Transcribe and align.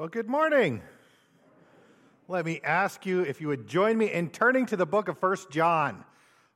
Well, 0.00 0.08
good 0.08 0.30
morning. 0.30 0.80
Let 2.26 2.46
me 2.46 2.62
ask 2.64 3.04
you 3.04 3.20
if 3.20 3.38
you 3.38 3.48
would 3.48 3.66
join 3.66 3.98
me 3.98 4.10
in 4.10 4.30
turning 4.30 4.64
to 4.64 4.76
the 4.78 4.86
book 4.86 5.08
of 5.08 5.18
First 5.18 5.50
John. 5.50 6.06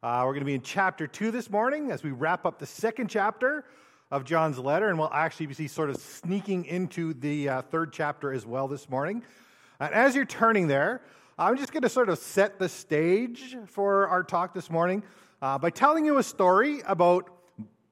Uh, 0.03 0.23
we're 0.25 0.33
going 0.33 0.41
to 0.41 0.47
be 0.47 0.55
in 0.55 0.63
chapter 0.63 1.07
2 1.07 1.31
this 1.31 1.51
morning 1.51 1.91
as 1.91 2.03
we 2.03 2.11
wrap 2.11 2.47
up 2.47 2.59
the 2.59 2.65
second 2.65 3.09
chapter 3.09 3.67
of 4.11 4.25
John's 4.25 4.59
letter, 4.59 4.89
and 4.89 4.99
we'll 4.99 5.13
actually 5.13 5.45
be 5.45 5.69
sort 5.69 5.91
of 5.91 5.97
sneaking 5.99 6.65
into 6.65 7.13
the 7.13 7.51
uh, 7.51 7.61
third 7.61 7.93
chapter 7.93 8.33
as 8.33 8.47
well 8.47 8.67
this 8.67 8.89
morning. 8.89 9.23
And 9.79 9.93
as 9.93 10.17
you're 10.17 10.25
turning 10.25 10.67
there, 10.67 11.03
I'm 11.39 11.59
just 11.59 11.71
going 11.71 11.83
to 11.83 11.91
sort 11.91 12.09
of 12.09 12.19
set 12.19 12.59
the 12.59 12.71
stage 12.71 13.59
for 13.67 14.09
our 14.09 14.23
talk 14.23 14.55
this 14.55 14.71
morning 14.71 15.03
uh, 15.43 15.59
by 15.59 15.69
telling 15.69 16.07
you 16.07 16.17
a 16.17 16.23
story 16.23 16.81
about 16.87 17.29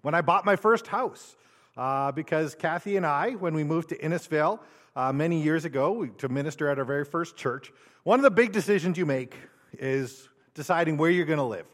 when 0.01 0.15
I 0.15 0.23
bought 0.23 0.47
my 0.47 0.57
first 0.57 0.87
house. 0.87 1.37
Uh, 1.75 2.13
because 2.13 2.55
Kathy 2.55 2.97
and 2.97 3.07
I, 3.07 3.31
when 3.33 3.55
we 3.55 3.65
moved 3.65 3.91
to 3.91 3.99
Innisfail, 3.99 4.61
uh, 4.95 5.13
many 5.13 5.43
years 5.43 5.65
ago 5.65 6.07
to 6.19 6.29
minister 6.29 6.69
at 6.69 6.79
our 6.79 6.85
very 6.85 7.05
first 7.05 7.37
church, 7.37 7.73
one 8.05 8.19
of 8.19 8.23
the 8.23 8.31
big 8.31 8.53
decisions 8.53 8.99
you 8.99 9.07
make 9.07 9.37
is 9.79 10.29
deciding 10.55 10.97
where 10.97 11.11
you're 11.11 11.27
going 11.27 11.39
to 11.39 11.45
live. 11.45 11.67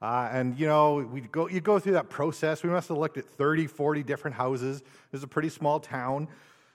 Uh, 0.00 0.28
and 0.32 0.58
you 0.58 0.66
know, 0.66 0.96
we 0.96 1.20
go, 1.22 1.48
you 1.48 1.60
go 1.60 1.78
through 1.78 1.92
that 1.94 2.10
process. 2.10 2.62
We 2.62 2.70
must 2.70 2.88
have 2.88 2.98
looked 2.98 3.16
at 3.16 3.24
30, 3.24 3.66
40 3.66 4.02
different 4.02 4.36
houses. 4.36 4.80
It 4.80 5.12
was 5.12 5.22
a 5.22 5.26
pretty 5.26 5.48
small 5.48 5.80
town. 5.80 6.28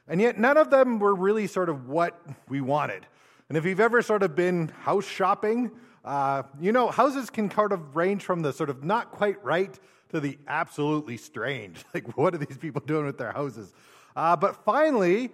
And 0.07 0.19
yet, 0.19 0.39
none 0.39 0.57
of 0.57 0.71
them 0.71 0.99
were 0.99 1.13
really 1.13 1.45
sort 1.45 1.69
of 1.69 1.87
what 1.87 2.19
we 2.47 2.61
wanted. 2.61 3.05
And 3.47 3.57
if 3.57 3.65
you've 3.65 3.79
ever 3.79 4.01
sort 4.01 4.23
of 4.23 4.35
been 4.35 4.69
house 4.69 5.05
shopping, 5.05 5.71
uh, 6.03 6.43
you 6.59 6.71
know, 6.71 6.89
houses 6.89 7.29
can 7.29 7.49
kind 7.49 7.71
of 7.71 7.95
range 7.95 8.23
from 8.23 8.41
the 8.41 8.51
sort 8.51 8.69
of 8.69 8.83
not 8.83 9.11
quite 9.11 9.43
right 9.43 9.77
to 10.09 10.19
the 10.19 10.37
absolutely 10.47 11.17
strange. 11.17 11.83
Like, 11.93 12.17
what 12.17 12.33
are 12.33 12.39
these 12.39 12.57
people 12.57 12.81
doing 12.85 13.05
with 13.05 13.17
their 13.17 13.31
houses? 13.31 13.73
Uh, 14.15 14.35
but 14.35 14.63
finally, 14.65 15.31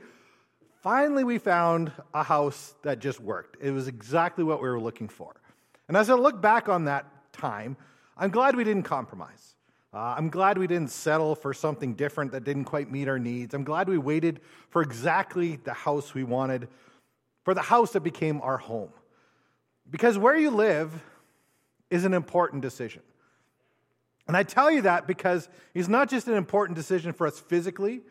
finally 0.85 1.23
we 1.23 1.39
found 1.39 1.91
a 2.13 2.21
house 2.21 2.75
that 2.83 2.99
just 2.99 3.19
worked. 3.19 3.57
It 3.59 3.71
was 3.71 3.87
exactly 3.87 4.43
what 4.43 4.61
we 4.61 4.69
were 4.69 4.79
looking 4.79 5.07
for. 5.09 5.33
And 5.87 5.97
as 5.97 6.11
I 6.11 6.13
look 6.13 6.39
back 6.43 6.69
on 6.69 6.85
that 6.85 7.07
time, 7.33 7.75
I'm 8.15 8.29
glad 8.29 8.55
we 8.55 8.63
didn't 8.63 8.83
compromise. 8.83 9.55
Uh, 9.91 10.13
I'm 10.15 10.29
glad 10.29 10.59
we 10.59 10.67
didn't 10.67 10.91
settle 10.91 11.33
for 11.33 11.55
something 11.55 11.95
different 11.95 12.33
that 12.33 12.43
didn't 12.43 12.65
quite 12.65 12.91
meet 12.91 13.07
our 13.07 13.17
needs. 13.17 13.55
I'm 13.55 13.63
glad 13.63 13.89
we 13.89 13.97
waited 13.97 14.41
for 14.69 14.83
exactly 14.83 15.55
the 15.55 15.73
house 15.73 16.13
we 16.13 16.23
wanted, 16.23 16.67
for 17.45 17.55
the 17.55 17.63
house 17.63 17.93
that 17.93 18.01
became 18.01 18.39
our 18.41 18.57
home. 18.57 18.91
Because 19.89 20.19
where 20.19 20.37
you 20.37 20.51
live 20.51 20.93
is 21.89 22.05
an 22.05 22.13
important 22.13 22.61
decision. 22.61 23.01
And 24.27 24.37
I 24.37 24.43
tell 24.43 24.69
you 24.69 24.83
that 24.83 25.07
because 25.07 25.49
it's 25.73 25.87
not 25.87 26.11
just 26.11 26.27
an 26.27 26.35
important 26.35 26.75
decision 26.77 27.11
for 27.11 27.25
us 27.25 27.39
physically, 27.39 28.01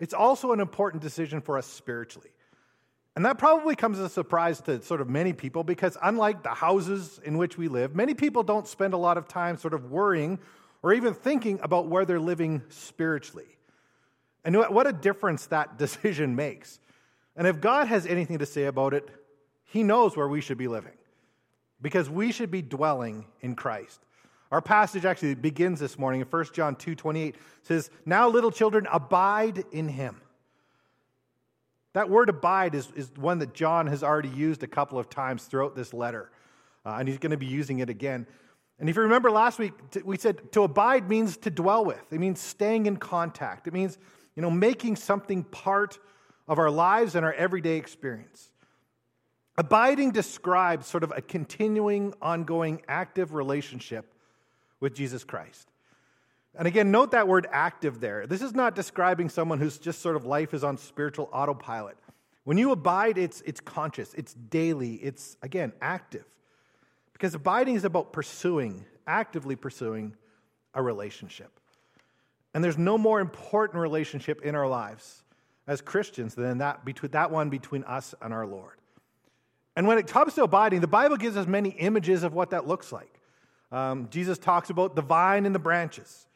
it's 0.00 0.14
also 0.14 0.52
an 0.52 0.60
important 0.60 1.02
decision 1.02 1.40
for 1.40 1.58
us 1.58 1.66
spiritually. 1.66 2.30
And 3.16 3.24
that 3.24 3.36
probably 3.36 3.74
comes 3.74 3.98
as 3.98 4.04
a 4.04 4.08
surprise 4.08 4.60
to 4.62 4.80
sort 4.82 5.00
of 5.00 5.08
many 5.08 5.32
people 5.32 5.64
because, 5.64 5.96
unlike 6.00 6.44
the 6.44 6.50
houses 6.50 7.18
in 7.24 7.36
which 7.36 7.58
we 7.58 7.66
live, 7.66 7.96
many 7.96 8.14
people 8.14 8.44
don't 8.44 8.66
spend 8.66 8.94
a 8.94 8.96
lot 8.96 9.18
of 9.18 9.26
time 9.26 9.56
sort 9.56 9.74
of 9.74 9.90
worrying 9.90 10.38
or 10.82 10.92
even 10.92 11.14
thinking 11.14 11.58
about 11.62 11.88
where 11.88 12.04
they're 12.04 12.20
living 12.20 12.62
spiritually. 12.68 13.58
And 14.44 14.56
what 14.56 14.86
a 14.86 14.92
difference 14.92 15.46
that 15.46 15.78
decision 15.78 16.36
makes. 16.36 16.78
And 17.34 17.46
if 17.46 17.60
God 17.60 17.88
has 17.88 18.06
anything 18.06 18.38
to 18.38 18.46
say 18.46 18.64
about 18.64 18.94
it, 18.94 19.08
He 19.64 19.82
knows 19.82 20.16
where 20.16 20.28
we 20.28 20.40
should 20.40 20.58
be 20.58 20.68
living 20.68 20.96
because 21.82 22.08
we 22.08 22.32
should 22.32 22.50
be 22.50 22.62
dwelling 22.62 23.26
in 23.40 23.56
Christ. 23.56 24.00
Our 24.50 24.62
passage 24.62 25.04
actually 25.04 25.34
begins 25.34 25.78
this 25.78 25.98
morning 25.98 26.20
in 26.20 26.26
1 26.26 26.44
John 26.52 26.74
2 26.76 26.94
28. 26.94 27.36
says, 27.62 27.90
Now, 28.06 28.28
little 28.28 28.50
children, 28.50 28.86
abide 28.90 29.64
in 29.72 29.88
him. 29.88 30.20
That 31.92 32.08
word 32.08 32.28
abide 32.28 32.74
is, 32.74 32.88
is 32.94 33.10
one 33.16 33.40
that 33.40 33.54
John 33.54 33.86
has 33.88 34.02
already 34.02 34.28
used 34.28 34.62
a 34.62 34.66
couple 34.66 34.98
of 34.98 35.10
times 35.10 35.44
throughout 35.44 35.74
this 35.74 35.92
letter, 35.92 36.30
uh, 36.86 36.96
and 36.98 37.08
he's 37.08 37.18
going 37.18 37.32
to 37.32 37.36
be 37.36 37.46
using 37.46 37.80
it 37.80 37.90
again. 37.90 38.26
And 38.78 38.88
if 38.88 38.96
you 38.96 39.02
remember 39.02 39.30
last 39.30 39.58
week, 39.58 39.72
we 40.04 40.16
said 40.16 40.52
to 40.52 40.62
abide 40.62 41.08
means 41.08 41.36
to 41.38 41.50
dwell 41.50 41.84
with, 41.84 42.12
it 42.12 42.20
means 42.20 42.40
staying 42.40 42.86
in 42.86 42.96
contact, 42.96 43.66
it 43.66 43.74
means 43.74 43.98
you 44.36 44.42
know, 44.42 44.50
making 44.50 44.94
something 44.94 45.42
part 45.42 45.98
of 46.46 46.60
our 46.60 46.70
lives 46.70 47.16
and 47.16 47.24
our 47.26 47.32
everyday 47.32 47.76
experience. 47.76 48.52
Abiding 49.56 50.12
describes 50.12 50.86
sort 50.86 51.02
of 51.02 51.12
a 51.16 51.20
continuing, 51.20 52.14
ongoing, 52.22 52.80
active 52.86 53.34
relationship 53.34 54.14
with 54.80 54.94
Jesus 54.94 55.24
Christ. 55.24 55.68
And 56.54 56.66
again, 56.66 56.90
note 56.90 57.12
that 57.12 57.28
word 57.28 57.46
active 57.52 58.00
there. 58.00 58.26
This 58.26 58.42
is 58.42 58.54
not 58.54 58.74
describing 58.74 59.28
someone 59.28 59.58
who's 59.58 59.78
just 59.78 60.00
sort 60.00 60.16
of 60.16 60.24
life 60.24 60.54
is 60.54 60.64
on 60.64 60.76
spiritual 60.76 61.28
autopilot. 61.32 61.96
When 62.44 62.58
you 62.58 62.72
abide, 62.72 63.18
it's, 63.18 63.42
it's 63.42 63.60
conscious, 63.60 64.14
it's 64.14 64.34
daily, 64.34 64.94
it's, 64.94 65.36
again, 65.42 65.72
active. 65.80 66.24
Because 67.12 67.34
abiding 67.34 67.74
is 67.74 67.84
about 67.84 68.12
pursuing, 68.12 68.84
actively 69.06 69.54
pursuing 69.54 70.14
a 70.74 70.82
relationship. 70.82 71.50
And 72.54 72.64
there's 72.64 72.78
no 72.78 72.96
more 72.96 73.20
important 73.20 73.80
relationship 73.80 74.42
in 74.42 74.54
our 74.54 74.66
lives 74.66 75.22
as 75.66 75.80
Christians 75.80 76.34
than 76.34 76.58
that, 76.58 76.84
between, 76.84 77.10
that 77.12 77.30
one 77.30 77.50
between 77.50 77.84
us 77.84 78.14
and 78.22 78.32
our 78.32 78.46
Lord. 78.46 78.78
And 79.76 79.86
when 79.86 79.98
it 79.98 80.06
comes 80.06 80.34
to 80.34 80.42
abiding, 80.44 80.80
the 80.80 80.86
Bible 80.86 81.18
gives 81.18 81.36
us 81.36 81.46
many 81.46 81.68
images 81.70 82.22
of 82.22 82.32
what 82.32 82.50
that 82.50 82.66
looks 82.66 82.90
like. 82.90 83.17
Um, 83.70 84.08
Jesus 84.10 84.38
talks 84.38 84.70
about 84.70 84.96
the 84.96 85.02
vine 85.02 85.46
and 85.46 85.54
the 85.54 85.58
branches. 85.58 86.26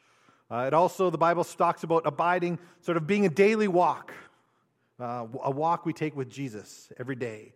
Uh, 0.51 0.65
it 0.67 0.73
also, 0.73 1.09
the 1.09 1.17
Bible 1.17 1.43
talks 1.43 1.83
about 1.83 2.05
abiding, 2.05 2.59
sort 2.81 2.97
of 2.97 3.07
being 3.07 3.25
a 3.25 3.29
daily 3.29 3.67
walk, 3.67 4.13
uh, 4.99 5.25
a 5.43 5.49
walk 5.49 5.85
we 5.85 5.93
take 5.93 6.15
with 6.15 6.29
Jesus 6.29 6.91
every 6.99 7.15
day. 7.15 7.53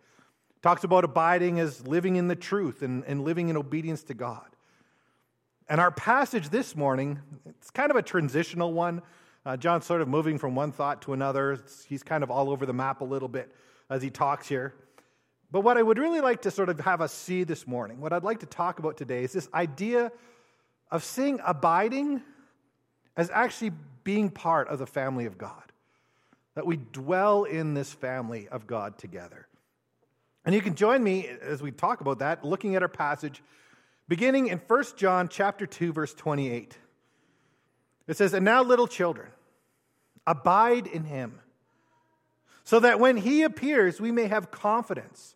Talks 0.63 0.83
about 0.83 1.03
abiding 1.03 1.59
as 1.59 1.85
living 1.85 2.15
in 2.15 2.27
the 2.27 2.35
truth 2.35 2.81
and, 2.81 3.03
and 3.05 3.23
living 3.23 3.49
in 3.49 3.57
obedience 3.57 4.01
to 4.03 4.15
God. 4.15 4.47
And 5.69 5.79
our 5.79 5.91
passage 5.91 6.49
this 6.49 6.75
morning, 6.75 7.19
it's 7.45 7.69
kind 7.69 7.91
of 7.91 7.97
a 7.97 8.01
transitional 8.01 8.73
one. 8.73 9.01
Uh, 9.45 9.57
John's 9.57 9.85
sort 9.85 10.01
of 10.01 10.07
moving 10.07 10.39
from 10.39 10.55
one 10.55 10.71
thought 10.71 11.03
to 11.03 11.13
another. 11.13 11.53
It's, 11.53 11.85
he's 11.85 12.03
kind 12.03 12.23
of 12.23 12.31
all 12.31 12.49
over 12.49 12.65
the 12.65 12.73
map 12.73 13.01
a 13.01 13.05
little 13.05 13.27
bit 13.27 13.53
as 13.89 14.01
he 14.01 14.09
talks 14.09 14.47
here. 14.47 14.73
But 15.51 15.61
what 15.61 15.77
I 15.77 15.81
would 15.81 15.97
really 15.97 16.19
like 16.19 16.41
to 16.41 16.51
sort 16.51 16.69
of 16.69 16.79
have 16.81 17.01
us 17.01 17.13
see 17.13 17.43
this 17.43 17.65
morning, 17.65 18.01
what 18.01 18.11
I'd 18.11 18.23
like 18.23 18.41
to 18.41 18.45
talk 18.45 18.79
about 18.79 18.97
today, 18.97 19.23
is 19.23 19.31
this 19.31 19.47
idea 19.53 20.11
of 20.91 21.03
seeing 21.03 21.39
abiding 21.45 22.21
as 23.15 23.29
actually 23.31 23.71
being 24.03 24.29
part 24.29 24.67
of 24.67 24.79
the 24.79 24.85
family 24.85 25.25
of 25.25 25.37
God. 25.37 25.63
That 26.55 26.65
we 26.65 26.77
dwell 26.77 27.43
in 27.43 27.73
this 27.73 27.93
family 27.93 28.47
of 28.47 28.67
God 28.67 28.97
together. 28.97 29.47
And 30.43 30.55
you 30.55 30.61
can 30.61 30.75
join 30.75 31.03
me 31.03 31.27
as 31.27 31.61
we 31.61 31.71
talk 31.71 32.01
about 32.01 32.19
that, 32.19 32.43
looking 32.43 32.75
at 32.75 32.81
our 32.81 32.87
passage, 32.87 33.43
beginning 34.07 34.47
in 34.47 34.59
1 34.59 34.83
John 34.95 35.27
chapter 35.29 35.65
2, 35.65 35.93
verse 35.93 36.13
28. 36.13 36.77
It 38.07 38.17
says, 38.17 38.33
And 38.33 38.45
now, 38.45 38.63
little 38.63 38.87
children, 38.87 39.27
abide 40.25 40.87
in 40.87 41.03
him, 41.03 41.39
so 42.63 42.79
that 42.79 42.99
when 42.99 43.17
he 43.17 43.43
appears, 43.43 44.01
we 44.01 44.11
may 44.11 44.27
have 44.27 44.49
confidence 44.49 45.35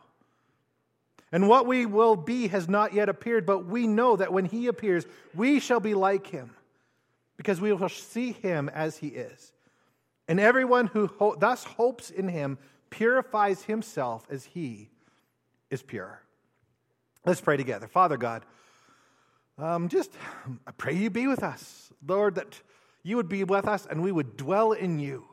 And 1.31 1.47
what 1.47 1.65
we 1.65 1.85
will 1.85 2.15
be 2.15 2.47
has 2.49 2.67
not 2.67 2.93
yet 2.93 3.07
appeared, 3.07 3.45
but 3.45 3.65
we 3.65 3.87
know 3.87 4.17
that 4.17 4.33
when 4.33 4.45
he 4.45 4.67
appears, 4.67 5.05
we 5.33 5.59
shall 5.59 5.79
be 5.79 5.93
like 5.93 6.27
him, 6.27 6.51
because 7.37 7.61
we 7.61 7.71
will 7.71 7.89
see 7.89 8.33
him 8.33 8.69
as 8.69 8.97
he 8.97 9.07
is. 9.07 9.53
And 10.27 10.39
everyone 10.39 10.87
who 10.87 11.07
ho- 11.07 11.35
thus 11.39 11.63
hopes 11.63 12.09
in 12.09 12.27
him 12.27 12.57
purifies 12.89 13.63
himself 13.63 14.25
as 14.29 14.43
he 14.43 14.89
is 15.69 15.81
pure. 15.81 16.21
Let's 17.25 17.41
pray 17.41 17.55
together. 17.55 17.87
Father 17.87 18.17
God, 18.17 18.45
um, 19.57 19.87
just 19.89 20.11
I 20.67 20.71
pray 20.71 20.95
you 20.95 21.09
be 21.09 21.27
with 21.27 21.43
us. 21.43 21.91
Lord, 22.05 22.35
that 22.35 22.59
you 23.03 23.15
would 23.15 23.29
be 23.29 23.43
with 23.43 23.67
us 23.67 23.87
and 23.89 24.01
we 24.01 24.11
would 24.11 24.35
dwell 24.35 24.73
in 24.73 24.99
you. 24.99 25.25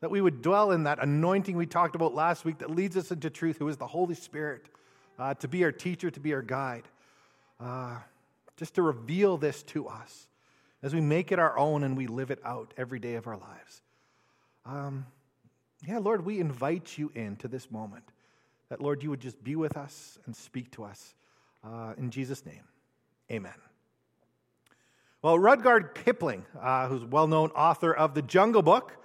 That 0.00 0.10
we 0.10 0.20
would 0.20 0.42
dwell 0.42 0.72
in 0.72 0.84
that 0.84 0.98
anointing 1.02 1.56
we 1.56 1.66
talked 1.66 1.94
about 1.94 2.14
last 2.14 2.44
week 2.44 2.58
that 2.58 2.70
leads 2.70 2.96
us 2.96 3.10
into 3.10 3.30
truth, 3.30 3.58
who 3.58 3.68
is 3.68 3.76
the 3.76 3.86
Holy 3.86 4.14
Spirit 4.14 4.66
uh, 5.18 5.34
to 5.34 5.48
be 5.48 5.64
our 5.64 5.72
teacher, 5.72 6.10
to 6.10 6.20
be 6.20 6.34
our 6.34 6.42
guide, 6.42 6.84
uh, 7.60 7.98
just 8.56 8.74
to 8.74 8.82
reveal 8.82 9.36
this 9.36 9.62
to 9.64 9.88
us 9.88 10.28
as 10.82 10.94
we 10.94 11.00
make 11.00 11.32
it 11.32 11.38
our 11.38 11.58
own 11.58 11.82
and 11.82 11.96
we 11.96 12.06
live 12.06 12.30
it 12.30 12.40
out 12.44 12.74
every 12.76 12.98
day 12.98 13.14
of 13.14 13.26
our 13.26 13.36
lives. 13.36 13.82
Um, 14.66 15.06
Yeah, 15.86 15.98
Lord, 15.98 16.24
we 16.24 16.40
invite 16.40 16.96
you 16.96 17.10
into 17.14 17.48
this 17.48 17.70
moment. 17.70 18.04
That, 18.70 18.80
Lord, 18.80 19.02
you 19.02 19.10
would 19.10 19.20
just 19.20 19.42
be 19.44 19.56
with 19.56 19.76
us 19.76 20.18
and 20.24 20.34
speak 20.34 20.70
to 20.72 20.84
us. 20.84 21.14
Uh, 21.62 21.92
in 21.98 22.10
Jesus' 22.10 22.44
name, 22.46 22.64
amen. 23.30 23.52
Well, 25.20 25.38
Rudyard 25.38 25.94
Kipling, 25.94 26.44
uh, 26.60 26.88
who's 26.88 27.02
a 27.02 27.06
well 27.06 27.26
known 27.26 27.50
author 27.50 27.92
of 27.94 28.14
The 28.14 28.22
Jungle 28.22 28.62
Book, 28.62 28.96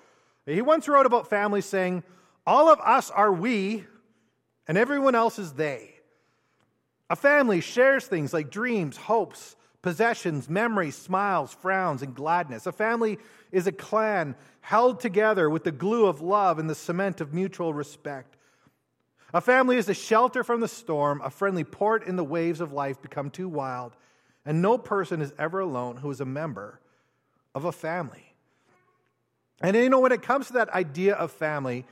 he 0.45 0.61
once 0.61 0.88
wrote 0.88 1.06
about 1.06 1.29
families 1.29 1.65
saying, 1.65 2.03
All 2.45 2.69
of 2.69 2.79
us 2.79 3.09
are 3.09 3.31
we, 3.31 3.85
and 4.67 4.77
everyone 4.77 5.15
else 5.15 5.39
is 5.39 5.53
they. 5.53 5.99
A 7.09 7.15
family 7.15 7.61
shares 7.61 8.06
things 8.06 8.33
like 8.33 8.51
dreams, 8.51 8.97
hopes, 8.97 9.56
possessions, 9.81 10.50
memories, 10.50 10.95
smiles, 10.95 11.53
frowns, 11.53 12.01
and 12.01 12.13
gladness. 12.13 12.65
A 12.65 12.71
family 12.71 13.17
is 13.51 13.65
a 13.65 13.71
clan 13.71 14.35
held 14.61 15.00
together 15.00 15.50
with 15.50 15.63
the 15.63 15.71
glue 15.71 16.06
of 16.06 16.21
love 16.21 16.59
and 16.59 16.69
the 16.69 16.75
cement 16.75 17.21
of 17.21 17.33
mutual 17.33 17.73
respect. 17.73 18.35
A 19.33 19.41
family 19.41 19.77
is 19.77 19.89
a 19.89 19.94
shelter 19.94 20.44
from 20.44 20.59
the 20.59 20.67
storm, 20.67 21.21
a 21.23 21.29
friendly 21.29 21.63
port 21.63 22.06
in 22.06 22.15
the 22.15 22.23
waves 22.23 22.61
of 22.61 22.73
life 22.73 23.01
become 23.01 23.29
too 23.29 23.47
wild, 23.47 23.95
and 24.45 24.61
no 24.61 24.77
person 24.77 25.21
is 25.21 25.33
ever 25.38 25.59
alone 25.59 25.97
who 25.97 26.09
is 26.09 26.19
a 26.19 26.25
member 26.25 26.79
of 27.53 27.65
a 27.65 27.71
family. 27.71 28.33
And 29.61 29.75
you 29.75 29.89
know, 29.89 30.00
when 30.00 30.11
it 30.11 30.21
comes 30.21 30.47
to 30.47 30.53
that 30.53 30.69
idea 30.69 31.15
of 31.15 31.31
family, 31.31 31.85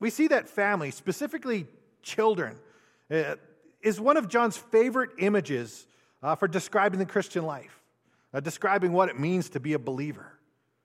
we 0.00 0.10
see 0.10 0.28
that 0.28 0.48
family, 0.48 0.90
specifically 0.90 1.66
children, 2.02 2.58
uh, 3.10 3.36
is 3.82 4.00
one 4.00 4.16
of 4.16 4.28
John's 4.28 4.56
favorite 4.56 5.10
images 5.18 5.86
uh, 6.22 6.34
for 6.34 6.48
describing 6.48 6.98
the 6.98 7.06
Christian 7.06 7.44
life, 7.44 7.80
uh, 8.32 8.40
describing 8.40 8.92
what 8.92 9.08
it 9.08 9.18
means 9.18 9.50
to 9.50 9.60
be 9.60 9.72
a 9.72 9.78
believer. 9.78 10.32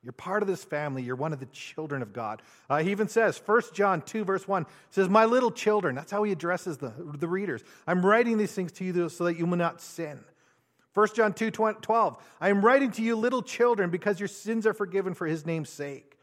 You're 0.03 0.13
part 0.13 0.41
of 0.41 0.47
this 0.47 0.63
family. 0.63 1.01
You're 1.01 1.15
one 1.15 1.33
of 1.33 1.39
the 1.39 1.47
children 1.47 2.01
of 2.01 2.13
God. 2.13 2.41
Uh, 2.69 2.77
he 2.77 2.91
even 2.91 3.07
says, 3.07 3.41
1 3.45 3.61
John 3.73 4.01
2, 4.01 4.23
verse 4.23 4.47
1 4.47 4.65
says, 4.89 5.09
My 5.09 5.25
little 5.25 5.51
children. 5.51 5.95
That's 5.95 6.11
how 6.11 6.23
he 6.23 6.31
addresses 6.31 6.77
the, 6.77 6.93
the 6.97 7.27
readers. 7.27 7.63
I'm 7.85 8.05
writing 8.05 8.37
these 8.37 8.53
things 8.53 8.71
to 8.73 8.85
you 8.85 9.09
so 9.09 9.25
that 9.25 9.37
you 9.37 9.45
will 9.45 9.57
not 9.57 9.81
sin. 9.81 10.23
1 10.93 11.09
John 11.13 11.33
2, 11.33 11.51
12, 11.51 12.17
I 12.41 12.49
am 12.49 12.63
writing 12.63 12.89
to 12.91 13.03
you, 13.03 13.15
little 13.15 13.43
children, 13.43 13.89
because 13.89 14.19
your 14.19 14.27
sins 14.27 14.65
are 14.65 14.73
forgiven 14.73 15.13
for 15.13 15.27
his 15.27 15.45
name's 15.45 15.69
sake. 15.69 16.17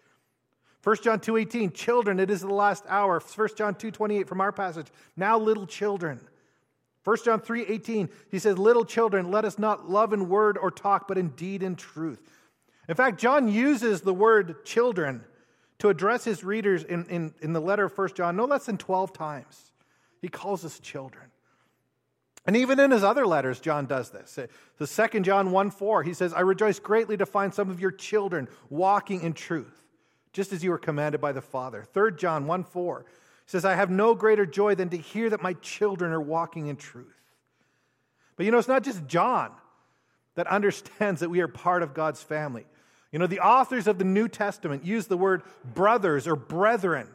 1 0.82 0.97
John 1.03 1.21
2, 1.21 1.37
18, 1.37 1.73
children, 1.73 2.19
it 2.19 2.31
is 2.31 2.41
the 2.41 2.49
last 2.49 2.85
hour. 2.88 3.21
1 3.21 3.49
John 3.56 3.75
2, 3.75 3.91
28 3.91 4.29
from 4.29 4.41
our 4.41 4.50
passage, 4.50 4.87
now 5.17 5.38
little 5.38 5.67
children. 5.67 6.21
1 7.05 7.17
John 7.25 7.41
3 7.41 7.67
18, 7.67 8.09
he 8.31 8.39
says, 8.39 8.59
Little 8.59 8.85
children, 8.85 9.31
let 9.31 9.45
us 9.45 9.59
not 9.59 9.89
love 9.89 10.12
in 10.12 10.29
word 10.29 10.59
or 10.59 10.71
talk, 10.71 11.06
but 11.06 11.19
indeed 11.19 11.35
in 11.35 11.59
deed 11.59 11.67
and 11.67 11.79
truth. 11.79 12.21
In 12.89 12.95
fact, 12.95 13.21
John 13.21 13.49
uses 13.49 14.01
the 14.01 14.15
word 14.15 14.65
children 14.65 15.25
to 15.79 15.89
address 15.89 16.25
his 16.25 16.45
readers 16.45 16.85
in, 16.85 17.05
in, 17.06 17.35
in 17.41 17.53
the 17.53 17.61
letter 17.61 17.85
of 17.85 17.97
1 17.97 18.15
John 18.15 18.37
no 18.37 18.45
less 18.45 18.67
than 18.67 18.79
12 18.79 19.12
times. 19.12 19.73
He 20.21 20.29
calls 20.29 20.65
us 20.65 20.79
children. 20.79 21.27
And 22.47 22.56
even 22.56 22.79
in 22.79 22.91
his 22.91 23.05
other 23.05 23.27
letters, 23.27 23.59
John 23.59 23.87
does 23.87 24.11
this. 24.11 24.39
The 24.79 24.87
second 24.87 25.25
John 25.25 25.50
1 25.50 25.71
4, 25.71 26.03
he 26.03 26.12
says, 26.12 26.35
I 26.35 26.41
rejoice 26.41 26.79
greatly 26.79 27.17
to 27.17 27.27
find 27.27 27.55
some 27.55 27.71
of 27.71 27.81
your 27.81 27.91
children 27.91 28.49
walking 28.69 29.23
in 29.23 29.33
truth, 29.33 29.83
just 30.33 30.53
as 30.53 30.62
you 30.62 30.71
were 30.71 30.79
commanded 30.79 31.21
by 31.21 31.33
the 31.33 31.41
Father. 31.41 31.85
Third 31.85 32.19
John 32.19 32.47
1 32.47 32.65
4, 32.65 33.07
says, 33.46 33.64
I 33.64 33.75
have 33.75 33.91
no 33.91 34.14
greater 34.14 34.46
joy 34.46 34.75
than 34.75 34.88
to 34.91 34.96
hear 34.96 35.31
that 35.31 35.43
my 35.43 35.52
children 35.55 36.12
are 36.12 36.20
walking 36.20 36.69
in 36.69 36.76
truth. 36.76 37.14
But 38.37 38.46
you 38.46 38.52
know, 38.52 38.58
it's 38.58 38.69
not 38.69 38.82
just 38.82 39.06
John 39.06 39.52
that 40.35 40.46
understands 40.49 41.20
that 41.20 41.31
we 41.31 41.41
are 41.41 41.49
part 41.49 41.82
of 41.82 41.94
God's 41.94 42.23
family. 42.23 42.67
You 43.12 43.19
know, 43.19 43.26
the 43.26 43.41
authors 43.41 43.87
of 43.87 43.99
the 43.99 44.05
New 44.05 44.29
Testament 44.29 44.85
use 44.85 45.06
the 45.06 45.17
word 45.17 45.43
brothers 45.75 46.26
or 46.26 46.35
brethren 46.35 47.08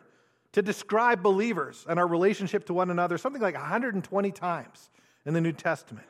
to 0.53 0.61
describe 0.61 1.21
believers 1.21 1.85
and 1.89 1.99
our 1.99 2.07
relationship 2.07 2.65
to 2.67 2.73
one 2.73 2.89
another 2.89 3.17
something 3.17 3.41
like 3.41 3.55
120 3.55 4.31
times 4.31 4.89
in 5.25 5.33
the 5.33 5.41
New 5.41 5.51
Testament. 5.51 6.07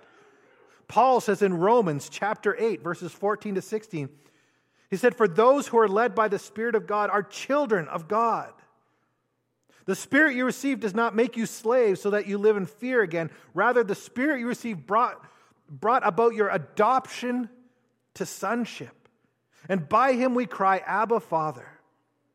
Paul 0.88 1.22
says 1.22 1.42
in 1.42 1.56
Romans 1.56 2.10
chapter 2.10 2.56
8, 2.60 2.82
verses 2.82 3.12
14 3.12 3.56
to 3.56 3.62
16, 3.62 4.10
he 4.90 4.98
said, 4.98 5.16
For 5.16 5.28
those 5.28 5.68
who 5.68 5.78
are 5.78 5.88
led 5.88 6.16
by 6.16 6.28
the 6.28 6.40
Spirit 6.40 6.76
of 6.76 6.88
God 6.88 7.10
are 7.10 7.22
children 7.22 7.88
of 7.88 8.08
God. 8.08 8.52
The 9.90 9.96
Spirit 9.96 10.36
you 10.36 10.46
received 10.46 10.82
does 10.82 10.94
not 10.94 11.16
make 11.16 11.36
you 11.36 11.48
slaves 11.48 12.00
so 12.00 12.12
that 12.12 12.28
you 12.28 12.38
live 12.38 12.56
in 12.56 12.68
fear 12.68 13.02
again. 13.02 13.32
Rather, 13.56 13.84
the 13.84 13.96
Spirit 13.96 14.40
you 14.40 14.46
received 14.46 14.86
brought, 14.86 15.20
brought 15.68 16.06
about 16.06 16.36
your 16.36 16.48
adoption 16.50 17.50
to 18.14 18.24
sonship. 18.24 19.10
And 19.68 19.90
by 19.90 20.14
him 20.14 20.36
we 20.36 20.46
cry, 20.46 20.84
Abba, 20.86 21.22
Father. 21.22 21.68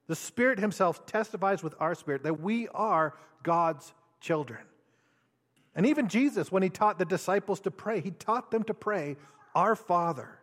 The 0.09 0.17
Spirit 0.17 0.59
Himself 0.59 1.07
testifies 1.07 1.63
with 1.63 1.77
our 1.79 1.95
spirit 1.95 2.25
that 2.25 2.41
we 2.41 2.67
are 2.75 3.15
God's 3.45 3.95
children. 4.21 4.59
And 5.77 5.87
even 5.87 6.09
Jesus, 6.09 6.51
when 6.51 6.65
He 6.65 6.71
taught 6.71 6.99
the 6.99 7.05
disciples 7.05 7.61
to 7.61 7.71
pray, 7.71 8.01
He 8.01 8.11
taught 8.11 8.51
them 8.51 8.65
to 8.65 8.75
pray, 8.75 9.17
Our 9.55 9.77
Father 9.77 10.41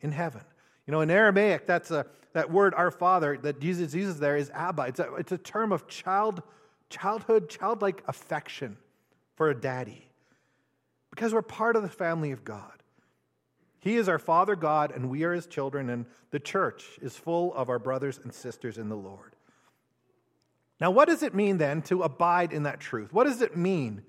in 0.00 0.12
heaven. 0.12 0.44
You 0.86 0.92
know, 0.92 1.00
in 1.00 1.10
Aramaic, 1.10 1.66
that's 1.66 1.90
a, 1.90 2.06
that 2.32 2.50
word, 2.50 2.74
our 2.74 2.90
Father, 2.90 3.38
that 3.42 3.60
Jesus 3.60 3.94
uses 3.94 4.18
there 4.18 4.36
is 4.36 4.50
Abba. 4.50 4.82
It's 4.82 5.00
a, 5.00 5.14
it's 5.14 5.32
a 5.32 5.38
term 5.38 5.72
of 5.72 5.86
child, 5.86 6.42
childhood, 6.90 7.48
childlike 7.48 8.02
affection 8.08 8.76
for 9.36 9.50
a 9.50 9.54
daddy 9.54 10.08
because 11.10 11.34
we're 11.34 11.42
part 11.42 11.76
of 11.76 11.82
the 11.82 11.88
family 11.88 12.32
of 12.32 12.44
God. 12.44 12.82
He 13.80 13.96
is 13.96 14.08
our 14.08 14.18
Father 14.18 14.56
God, 14.56 14.92
and 14.92 15.10
we 15.10 15.24
are 15.24 15.32
His 15.32 15.46
children, 15.46 15.90
and 15.90 16.06
the 16.30 16.38
church 16.38 16.84
is 17.02 17.16
full 17.16 17.52
of 17.54 17.68
our 17.68 17.78
brothers 17.78 18.18
and 18.22 18.32
sisters 18.32 18.78
in 18.78 18.88
the 18.88 18.96
Lord. 18.96 19.34
Now, 20.80 20.90
what 20.90 21.08
does 21.08 21.22
it 21.22 21.34
mean 21.34 21.58
then 21.58 21.82
to 21.82 22.02
abide 22.02 22.52
in 22.52 22.62
that 22.62 22.80
truth? 22.80 23.12
What 23.12 23.24
does 23.24 23.42
it 23.42 23.56
mean 23.56 24.02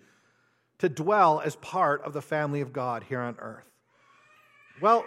to 0.80 0.90
dwell 0.90 1.42
as 1.44 1.56
part 1.58 2.04
of 2.04 2.14
the 2.14 2.22
family 2.22 2.62
of 2.62 2.72
God 2.72 3.04
here 3.04 3.20
on 3.20 3.36
earth? 3.40 3.70
Well, 4.82 5.06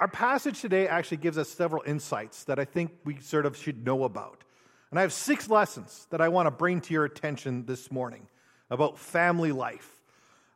our 0.00 0.08
passage 0.08 0.60
today 0.60 0.86
actually 0.86 1.16
gives 1.16 1.38
us 1.38 1.48
several 1.48 1.82
insights 1.86 2.44
that 2.44 2.58
I 2.58 2.64
think 2.64 2.92
we 3.04 3.18
sort 3.20 3.46
of 3.46 3.56
should 3.56 3.84
know 3.84 4.04
about. 4.04 4.44
And 4.90 4.98
I 4.98 5.02
have 5.02 5.12
six 5.12 5.50
lessons 5.50 6.06
that 6.10 6.20
I 6.20 6.28
want 6.28 6.46
to 6.46 6.50
bring 6.50 6.80
to 6.82 6.94
your 6.94 7.04
attention 7.04 7.66
this 7.66 7.90
morning 7.90 8.26
about 8.70 8.98
family 8.98 9.52
life. 9.52 10.00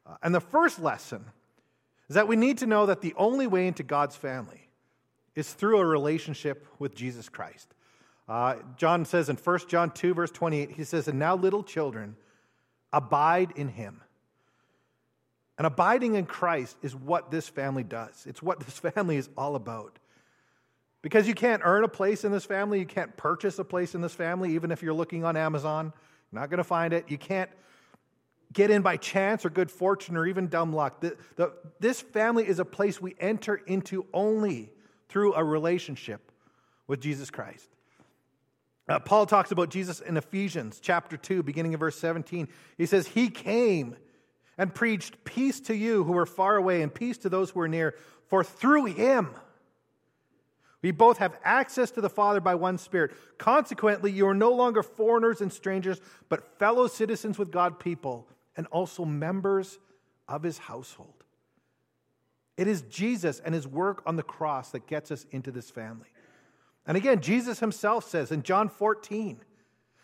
Uh, 0.06 0.16
and 0.22 0.34
the 0.34 0.40
first 0.40 0.78
lesson 0.78 1.24
is 2.08 2.14
that 2.14 2.28
we 2.28 2.36
need 2.36 2.58
to 2.58 2.66
know 2.66 2.86
that 2.86 3.00
the 3.00 3.14
only 3.16 3.46
way 3.46 3.66
into 3.66 3.82
God's 3.82 4.16
family 4.16 4.68
is 5.34 5.52
through 5.52 5.78
a 5.78 5.86
relationship 5.86 6.66
with 6.78 6.94
Jesus 6.94 7.28
Christ. 7.28 7.74
Uh, 8.28 8.56
John 8.76 9.04
says 9.04 9.28
in 9.28 9.36
1 9.36 9.58
John 9.68 9.90
2, 9.90 10.14
verse 10.14 10.30
28, 10.30 10.70
he 10.70 10.84
says, 10.84 11.08
And 11.08 11.18
now, 11.18 11.34
little 11.34 11.62
children, 11.62 12.16
abide 12.92 13.52
in 13.56 13.68
him 13.68 14.02
and 15.58 15.66
abiding 15.66 16.14
in 16.14 16.26
Christ 16.26 16.76
is 16.82 16.94
what 16.94 17.30
this 17.30 17.48
family 17.48 17.84
does. 17.84 18.24
It's 18.26 18.42
what 18.42 18.60
this 18.64 18.78
family 18.78 19.16
is 19.16 19.28
all 19.36 19.54
about. 19.54 19.98
Because 21.02 21.26
you 21.26 21.34
can't 21.34 21.62
earn 21.64 21.82
a 21.82 21.88
place 21.88 22.24
in 22.24 22.30
this 22.30 22.44
family, 22.44 22.78
you 22.78 22.86
can't 22.86 23.16
purchase 23.16 23.58
a 23.58 23.64
place 23.64 23.94
in 23.94 24.00
this 24.00 24.14
family, 24.14 24.54
even 24.54 24.70
if 24.70 24.82
you're 24.82 24.94
looking 24.94 25.24
on 25.24 25.36
Amazon. 25.36 25.92
You're 26.30 26.40
not 26.40 26.48
going 26.48 26.58
to 26.58 26.64
find 26.64 26.92
it. 26.92 27.10
You 27.10 27.18
can't 27.18 27.50
get 28.52 28.70
in 28.70 28.82
by 28.82 28.96
chance 28.96 29.44
or 29.44 29.50
good 29.50 29.70
fortune 29.70 30.16
or 30.16 30.26
even 30.26 30.46
dumb 30.46 30.72
luck. 30.72 31.00
The, 31.00 31.16
the, 31.36 31.52
this 31.80 32.00
family 32.00 32.46
is 32.46 32.58
a 32.58 32.64
place 32.64 33.00
we 33.00 33.16
enter 33.18 33.56
into 33.56 34.06
only 34.12 34.70
through 35.08 35.34
a 35.34 35.42
relationship 35.42 36.30
with 36.86 37.00
Jesus 37.00 37.30
Christ. 37.30 37.68
Uh, 38.88 38.98
Paul 38.98 39.26
talks 39.26 39.52
about 39.52 39.70
Jesus 39.70 40.00
in 40.00 40.16
Ephesians 40.16 40.80
chapter 40.80 41.16
2, 41.16 41.42
beginning 41.42 41.74
of 41.74 41.80
verse 41.80 41.98
17. 41.98 42.48
He 42.76 42.86
says, 42.86 43.06
He 43.06 43.28
came 43.28 43.96
and 44.58 44.74
preached 44.74 45.24
peace 45.24 45.60
to 45.60 45.74
you 45.74 46.04
who 46.04 46.16
are 46.16 46.26
far 46.26 46.56
away 46.56 46.82
and 46.82 46.94
peace 46.94 47.18
to 47.18 47.28
those 47.28 47.50
who 47.50 47.60
are 47.60 47.68
near. 47.68 47.94
For 48.26 48.44
through 48.44 48.86
him 48.86 49.30
we 50.82 50.90
both 50.90 51.18
have 51.18 51.38
access 51.44 51.92
to 51.92 52.00
the 52.00 52.10
Father 52.10 52.40
by 52.40 52.56
one 52.56 52.76
Spirit. 52.76 53.12
Consequently, 53.38 54.10
you 54.10 54.26
are 54.26 54.34
no 54.34 54.50
longer 54.50 54.82
foreigners 54.82 55.40
and 55.40 55.52
strangers, 55.52 56.00
but 56.28 56.58
fellow 56.58 56.88
citizens 56.88 57.38
with 57.38 57.52
God 57.52 57.78
people 57.78 58.26
and 58.56 58.66
also 58.66 59.04
members 59.04 59.78
of 60.28 60.42
his 60.42 60.58
household. 60.58 61.22
It 62.56 62.66
is 62.66 62.82
Jesus 62.82 63.40
and 63.40 63.54
his 63.54 63.66
work 63.66 64.02
on 64.06 64.16
the 64.16 64.22
cross 64.22 64.70
that 64.70 64.86
gets 64.88 65.10
us 65.10 65.24
into 65.30 65.52
this 65.52 65.70
family. 65.70 66.08
And 66.86 66.96
again, 66.96 67.20
Jesus 67.20 67.60
himself 67.60 68.08
says 68.08 68.32
in 68.32 68.42
John 68.42 68.68
14, 68.68 69.40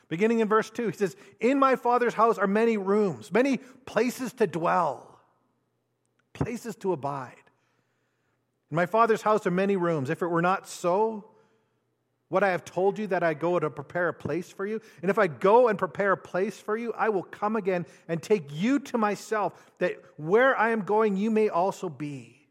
Beginning 0.08 0.40
in 0.40 0.48
verse 0.48 0.70
2, 0.70 0.88
he 0.88 0.96
says, 0.96 1.16
In 1.40 1.58
my 1.58 1.76
Father's 1.76 2.14
house 2.14 2.38
are 2.38 2.46
many 2.46 2.76
rooms, 2.76 3.30
many 3.30 3.58
places 3.86 4.32
to 4.34 4.46
dwell, 4.46 5.20
places 6.32 6.76
to 6.76 6.92
abide. 6.92 7.34
In 8.70 8.76
my 8.76 8.86
Father's 8.86 9.22
house 9.22 9.46
are 9.46 9.50
many 9.50 9.76
rooms. 9.76 10.10
If 10.10 10.22
it 10.22 10.26
were 10.26 10.42
not 10.42 10.68
so, 10.68 11.24
what 12.28 12.42
I 12.42 12.50
have 12.50 12.64
told 12.64 12.98
you 12.98 13.06
that 13.08 13.22
I 13.22 13.34
go 13.34 13.58
to 13.58 13.70
prepare 13.70 14.08
a 14.08 14.14
place 14.14 14.50
for 14.50 14.66
you? 14.66 14.80
And 15.00 15.10
if 15.10 15.18
I 15.18 15.26
go 15.26 15.68
and 15.68 15.78
prepare 15.78 16.12
a 16.12 16.16
place 16.16 16.58
for 16.58 16.76
you, 16.76 16.92
I 16.92 17.08
will 17.08 17.22
come 17.22 17.56
again 17.56 17.86
and 18.06 18.22
take 18.22 18.48
you 18.52 18.78
to 18.80 18.98
myself, 18.98 19.54
that 19.78 19.96
where 20.16 20.56
I 20.56 20.70
am 20.70 20.82
going, 20.82 21.16
you 21.16 21.30
may 21.30 21.48
also 21.48 21.88
be. 21.88 22.46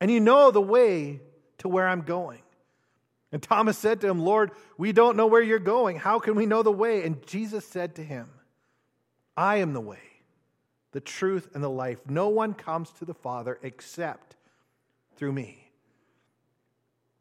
And 0.00 0.10
you 0.10 0.18
know 0.18 0.50
the 0.50 0.60
way 0.60 1.20
to 1.58 1.68
where 1.68 1.86
I'm 1.86 2.02
going. 2.02 2.42
And 3.32 3.42
Thomas 3.42 3.78
said 3.78 4.00
to 4.00 4.08
him, 4.08 4.20
Lord, 4.20 4.50
we 4.76 4.92
don't 4.92 5.16
know 5.16 5.26
where 5.26 5.42
you're 5.42 5.58
going. 5.58 5.98
How 5.98 6.18
can 6.18 6.34
we 6.34 6.46
know 6.46 6.62
the 6.62 6.72
way? 6.72 7.04
And 7.04 7.24
Jesus 7.26 7.64
said 7.64 7.94
to 7.96 8.02
him, 8.02 8.28
I 9.36 9.56
am 9.56 9.72
the 9.72 9.80
way, 9.80 10.02
the 10.92 11.00
truth, 11.00 11.48
and 11.54 11.62
the 11.62 11.70
life. 11.70 11.98
No 12.08 12.28
one 12.28 12.54
comes 12.54 12.90
to 12.94 13.04
the 13.04 13.14
Father 13.14 13.58
except 13.62 14.36
through 15.16 15.32
me. 15.32 15.70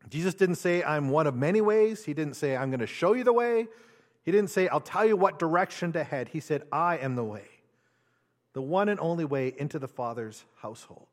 Jesus 0.09 0.33
didn't 0.33 0.55
say, 0.55 0.83
I'm 0.83 1.09
one 1.09 1.27
of 1.27 1.35
many 1.35 1.61
ways. 1.61 2.05
He 2.05 2.13
didn't 2.13 2.35
say, 2.35 2.57
I'm 2.57 2.71
going 2.71 2.79
to 2.79 2.87
show 2.87 3.13
you 3.13 3.23
the 3.23 3.33
way. 3.33 3.67
He 4.23 4.31
didn't 4.31 4.49
say, 4.49 4.67
I'll 4.67 4.79
tell 4.79 5.05
you 5.05 5.15
what 5.15 5.37
direction 5.37 5.91
to 5.93 6.03
head. 6.03 6.29
He 6.29 6.39
said, 6.39 6.63
I 6.71 6.97
am 6.97 7.15
the 7.15 7.23
way, 7.23 7.45
the 8.53 8.61
one 8.61 8.89
and 8.89 8.99
only 8.99 9.25
way 9.25 9.53
into 9.57 9.77
the 9.77 9.87
Father's 9.87 10.45
household. 10.61 11.07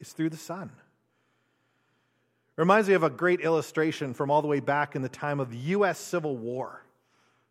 It's 0.00 0.12
through 0.12 0.30
the 0.30 0.36
Son. 0.36 0.70
Reminds 2.56 2.88
me 2.88 2.94
of 2.94 3.02
a 3.02 3.10
great 3.10 3.40
illustration 3.40 4.12
from 4.12 4.30
all 4.30 4.42
the 4.42 4.48
way 4.48 4.60
back 4.60 4.94
in 4.94 5.02
the 5.02 5.08
time 5.08 5.40
of 5.40 5.50
the 5.50 5.58
U.S. 5.58 5.98
Civil 5.98 6.36
War. 6.36 6.84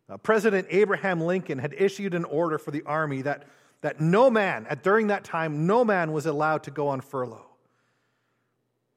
Uh, 0.08 0.16
President 0.16 0.66
Abraham 0.70 1.20
Lincoln 1.20 1.58
had 1.58 1.74
issued 1.76 2.14
an 2.14 2.24
order 2.24 2.58
for 2.58 2.70
the 2.70 2.82
army 2.82 3.22
that, 3.22 3.44
that 3.80 4.00
no 4.00 4.30
man, 4.30 4.66
at, 4.68 4.82
during 4.82 5.08
that 5.08 5.24
time, 5.24 5.66
no 5.66 5.84
man 5.84 6.12
was 6.12 6.26
allowed 6.26 6.62
to 6.64 6.70
go 6.70 6.88
on 6.88 7.00
furlough. 7.00 7.46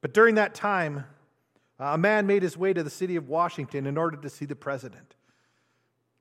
But 0.00 0.14
during 0.14 0.36
that 0.36 0.54
time, 0.54 1.04
uh, 1.80 1.84
a 1.84 1.98
man 1.98 2.26
made 2.26 2.42
his 2.42 2.56
way 2.56 2.72
to 2.72 2.82
the 2.82 2.90
city 2.90 3.16
of 3.16 3.28
Washington 3.28 3.86
in 3.86 3.98
order 3.98 4.16
to 4.16 4.30
see 4.30 4.44
the 4.44 4.54
president. 4.54 5.16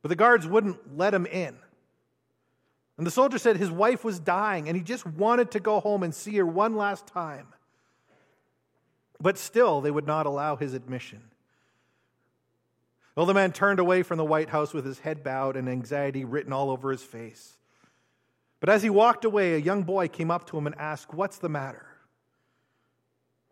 But 0.02 0.10
the 0.10 0.16
guards 0.16 0.48
wouldn't 0.48 0.98
let 0.98 1.14
him 1.14 1.26
in. 1.26 1.56
And 2.98 3.06
the 3.06 3.12
soldier 3.12 3.38
said 3.38 3.58
his 3.58 3.72
wife 3.72 4.04
was 4.04 4.20
dying 4.20 4.68
and 4.68 4.78
he 4.78 4.84
just 4.84 5.06
wanted 5.06 5.52
to 5.52 5.60
go 5.60 5.80
home 5.80 6.04
and 6.04 6.16
see 6.16 6.36
her 6.38 6.46
one 6.46 6.76
last 6.76 7.08
time. 7.08 7.48
But 9.20 9.38
still, 9.38 9.82
they 9.82 9.92
would 9.92 10.08
not 10.08 10.26
allow 10.26 10.56
his 10.56 10.74
admission. 10.74 11.22
Well, 13.16 13.26
the 13.26 13.34
man 13.34 13.54
turned 13.54 13.80
away 13.80 14.04
from 14.04 14.18
the 14.18 14.26
White 14.26 14.50
House 14.50 14.74
with 14.74 14.86
his 14.86 15.00
head 15.00 15.24
bowed 15.24 15.56
and 15.56 15.70
anxiety 15.70 16.26
written 16.26 16.52
all 16.52 16.70
over 16.70 16.92
his 16.92 17.04
face. 17.04 17.58
But 18.60 18.70
as 18.70 18.84
he 18.84 18.90
walked 18.90 19.24
away, 19.24 19.54
a 19.54 19.60
young 19.60 19.84
boy 19.84 20.08
came 20.08 20.30
up 20.30 20.48
to 20.48 20.58
him 20.58 20.68
and 20.68 20.76
asked, 20.78 21.14
What's 21.14 21.38
the 21.38 21.50
matter? 21.50 21.86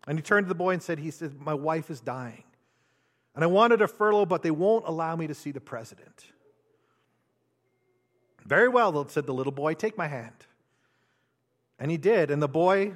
And 0.06 0.18
he 0.18 0.22
turned 0.22 0.46
to 0.46 0.48
the 0.48 0.54
boy 0.54 0.72
and 0.72 0.82
said, 0.82 0.98
He 0.98 1.10
said, 1.10 1.40
My 1.40 1.54
wife 1.54 1.90
is 1.90 2.00
dying. 2.00 2.44
And 3.34 3.42
I 3.42 3.46
wanted 3.46 3.80
a 3.80 3.88
furlough, 3.88 4.26
but 4.26 4.42
they 4.42 4.50
won't 4.50 4.86
allow 4.86 5.16
me 5.16 5.26
to 5.26 5.34
see 5.34 5.50
the 5.50 5.60
president. 5.60 6.26
Very 8.44 8.68
well, 8.68 9.08
said 9.08 9.26
the 9.26 9.34
little 9.34 9.52
boy, 9.52 9.74
take 9.74 9.96
my 9.96 10.06
hand. 10.06 10.34
And 11.78 11.90
he 11.90 11.96
did. 11.96 12.30
And 12.30 12.42
the 12.42 12.48
boy 12.48 12.94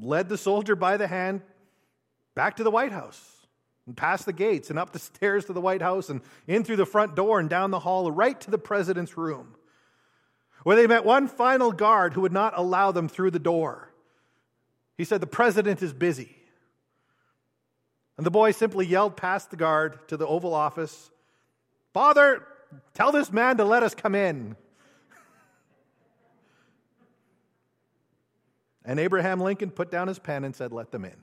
led 0.00 0.28
the 0.28 0.38
soldier 0.38 0.74
by 0.74 0.96
the 0.96 1.06
hand 1.06 1.42
back 2.38 2.54
to 2.54 2.62
the 2.62 2.70
White 2.70 2.92
House 2.92 3.48
and 3.84 3.96
past 3.96 4.24
the 4.24 4.32
gates 4.32 4.70
and 4.70 4.78
up 4.78 4.92
the 4.92 4.98
stairs 5.00 5.46
to 5.46 5.52
the 5.52 5.60
White 5.60 5.82
House 5.82 6.08
and 6.08 6.20
in 6.46 6.62
through 6.62 6.76
the 6.76 6.86
front 6.86 7.16
door 7.16 7.40
and 7.40 7.50
down 7.50 7.72
the 7.72 7.80
hall, 7.80 8.08
right 8.12 8.40
to 8.42 8.50
the 8.52 8.58
president's 8.58 9.16
room, 9.16 9.56
where 10.62 10.76
they 10.76 10.86
met 10.86 11.04
one 11.04 11.26
final 11.26 11.72
guard 11.72 12.14
who 12.14 12.20
would 12.20 12.32
not 12.32 12.56
allow 12.56 12.92
them 12.92 13.08
through 13.08 13.32
the 13.32 13.40
door. 13.40 13.92
He 14.96 15.02
said, 15.02 15.20
The 15.20 15.26
president 15.26 15.82
is 15.82 15.92
busy. 15.92 16.36
And 18.16 18.24
the 18.24 18.30
boy 18.30 18.52
simply 18.52 18.86
yelled 18.86 19.16
past 19.16 19.50
the 19.50 19.56
guard 19.56 19.98
to 20.06 20.16
the 20.16 20.26
Oval 20.26 20.54
Office 20.54 21.10
Father, 21.92 22.46
tell 22.94 23.10
this 23.10 23.32
man 23.32 23.56
to 23.56 23.64
let 23.64 23.82
us 23.82 23.96
come 23.96 24.14
in. 24.14 24.54
and 28.84 29.00
Abraham 29.00 29.40
Lincoln 29.40 29.72
put 29.72 29.90
down 29.90 30.06
his 30.06 30.20
pen 30.20 30.44
and 30.44 30.54
said, 30.54 30.70
Let 30.70 30.92
them 30.92 31.04
in. 31.04 31.16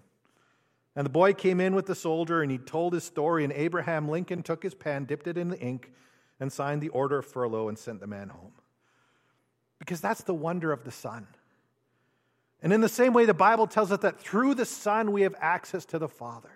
And 0.95 1.05
the 1.05 1.11
boy 1.11 1.33
came 1.33 1.59
in 1.59 1.75
with 1.75 1.87
the 1.87 1.95
soldier 1.95 2.41
and 2.41 2.51
he 2.51 2.57
told 2.57 2.93
his 2.93 3.03
story, 3.03 3.43
and 3.43 3.51
Abraham 3.51 4.07
Lincoln 4.07 4.43
took 4.43 4.63
his 4.63 4.73
pen, 4.73 5.05
dipped 5.05 5.27
it 5.27 5.37
in 5.37 5.49
the 5.49 5.59
ink, 5.59 5.91
and 6.39 6.51
signed 6.51 6.81
the 6.81 6.89
order 6.89 7.19
of 7.19 7.25
furlough 7.25 7.67
and 7.67 7.77
sent 7.77 7.99
the 7.99 8.07
man 8.07 8.29
home. 8.29 8.53
Because 9.77 9.99
that's 9.99 10.23
the 10.23 10.33
wonder 10.33 10.71
of 10.71 10.83
the 10.85 10.91
Son. 10.91 11.27
And 12.61 12.71
in 12.71 12.81
the 12.81 12.89
same 12.89 13.13
way, 13.13 13.25
the 13.25 13.33
Bible 13.33 13.67
tells 13.67 13.91
us 13.91 13.99
that 13.99 14.19
through 14.19 14.55
the 14.55 14.65
Son 14.65 15.11
we 15.11 15.23
have 15.23 15.35
access 15.39 15.85
to 15.85 15.99
the 15.99 16.07
Father. 16.07 16.51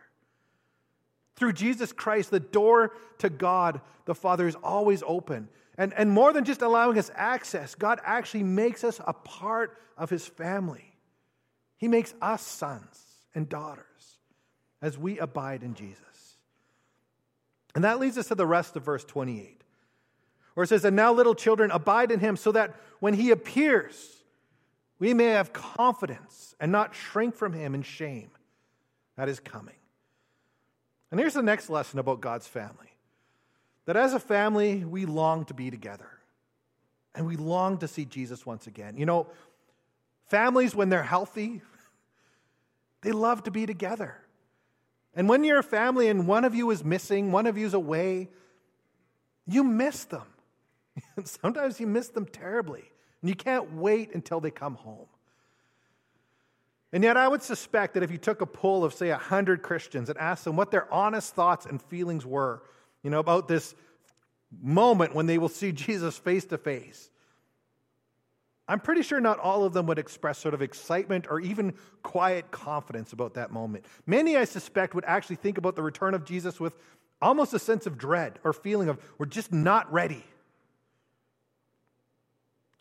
Through 1.36 1.53
Jesus 1.53 1.91
Christ, 1.91 2.31
the 2.31 2.39
door 2.39 2.93
to 3.19 3.29
God, 3.29 3.81
the 4.05 4.15
Father, 4.15 4.48
is 4.48 4.55
always 4.55 5.03
open. 5.05 5.50
And, 5.77 5.93
and 5.93 6.12
more 6.12 6.34
than 6.34 6.46
just 6.46 6.62
allowing 6.62 6.98
us 6.98 7.12
access, 7.13 7.75
God 7.75 8.00
actually 8.03 8.43
makes 8.43 8.84
us 8.84 9.00
a 9.05 9.13
part 9.13 9.77
of 9.98 10.10
His 10.10 10.25
family. 10.25 10.96
He 11.77 11.88
makes 11.88 12.13
us 12.22 12.41
sons 12.41 13.01
and 13.36 13.48
daughters 13.48 13.86
as 14.81 14.98
we 14.98 15.19
abide 15.19 15.63
in 15.63 15.74
Jesus. 15.74 16.38
And 17.75 17.83
that 17.83 18.00
leads 18.00 18.17
us 18.17 18.27
to 18.27 18.36
the 18.36 18.48
rest 18.48 18.75
of 18.75 18.83
verse 18.83 19.03
28, 19.03 19.63
where 20.53 20.63
it 20.63 20.67
says, 20.67 20.86
And 20.86 20.95
now, 20.95 21.13
little 21.13 21.36
children, 21.36 21.71
abide 21.71 22.12
in 22.12 22.19
Him, 22.19 22.36
so 22.36 22.51
that 22.51 22.75
when 23.00 23.13
He 23.13 23.31
appears, 23.31 24.24
we 24.98 25.13
may 25.13 25.27
have 25.27 25.53
confidence 25.53 26.55
and 26.59 26.71
not 26.71 26.95
shrink 26.95 27.36
from 27.36 27.53
Him 27.53 27.75
in 27.75 27.83
shame 27.83 28.31
that 29.15 29.29
is 29.29 29.39
coming. 29.39 29.75
And 31.12 31.19
here's 31.19 31.33
the 31.33 31.41
next 31.41 31.69
lesson 31.69 32.00
about 32.00 32.21
God's 32.21 32.48
family 32.48 32.93
that 33.86 33.98
as 33.98 34.13
a 34.13 34.19
family, 34.19 34.86
we 34.86 35.05
long 35.05 35.45
to 35.45 35.53
be 35.53 35.71
together 35.71 36.09
and 37.15 37.25
we 37.25 37.36
long 37.36 37.79
to 37.79 37.88
see 37.88 38.05
Jesus 38.05 38.45
once 38.45 38.67
again. 38.67 38.98
You 38.98 39.05
know, 39.05 39.27
families, 40.27 40.75
when 40.75 40.89
they're 40.89 41.01
healthy, 41.01 41.62
they 43.01 43.12
love 43.12 43.43
to 43.43 43.51
be 43.51 43.65
together. 43.65 44.15
And 45.20 45.28
when 45.28 45.44
you're 45.44 45.60
a 45.60 45.64
family 45.64 46.08
and 46.08 46.28
one 46.28 46.46
of 46.46 46.56
you 46.56 46.72
is 46.72 46.86
missing, 46.86 47.34
one 47.34 47.46
of 47.46 47.58
you's 47.58 47.74
away, 47.74 48.30
you 49.46 49.66
miss 49.66 50.06
them. 50.06 50.26
And 51.18 51.28
Sometimes 51.42 51.78
you 51.78 51.88
miss 51.88 52.08
them 52.08 52.26
terribly, 52.26 52.86
and 53.22 53.28
you 53.28 53.36
can't 53.36 53.74
wait 53.74 54.16
until 54.16 54.40
they 54.40 54.50
come 54.50 54.76
home. 54.76 55.08
And 56.94 57.04
yet, 57.04 57.18
I 57.18 57.28
would 57.28 57.44
suspect 57.44 57.96
that 57.96 58.04
if 58.04 58.12
you 58.12 58.18
took 58.18 58.40
a 58.40 58.46
poll 58.46 58.86
of, 58.86 58.94
say, 58.94 59.10
100 59.10 59.62
Christians 59.62 60.08
and 60.08 60.18
asked 60.18 60.46
them 60.46 60.56
what 60.56 60.72
their 60.72 60.92
honest 60.92 61.36
thoughts 61.36 61.66
and 61.66 61.82
feelings 61.82 62.26
were, 62.26 62.64
you 63.04 63.10
know, 63.10 63.20
about 63.20 63.50
this 63.50 63.76
moment 64.62 65.14
when 65.14 65.26
they 65.26 65.38
will 65.38 65.50
see 65.50 65.72
Jesus 65.74 66.18
face 66.18 66.46
to 66.46 66.58
face, 66.58 67.10
I'm 68.70 68.80
pretty 68.80 69.02
sure 69.02 69.20
not 69.20 69.40
all 69.40 69.64
of 69.64 69.74
them 69.74 69.88
would 69.88 69.98
express 69.98 70.38
sort 70.38 70.54
of 70.54 70.62
excitement 70.62 71.26
or 71.30 71.40
even 71.40 71.74
quiet 72.04 72.52
confidence 72.52 73.12
about 73.14 73.34
that 73.34 73.52
moment. 73.52 73.84
Many, 74.06 74.38
I 74.38 74.46
suspect, 74.46 74.94
would 74.94 75.06
actually 75.06 75.38
think 75.38 75.58
about 75.58 75.76
the 75.76 75.82
return 75.82 76.14
of 76.14 76.24
Jesus 76.24 76.60
with 76.60 76.76
almost 77.20 77.54
a 77.54 77.60
sense 77.60 77.88
of 77.88 77.98
dread 77.98 78.38
or 78.44 78.54
feeling 78.54 78.88
of, 78.88 79.00
we're 79.18 79.26
just 79.26 79.52
not 79.52 79.92
ready. 79.92 80.24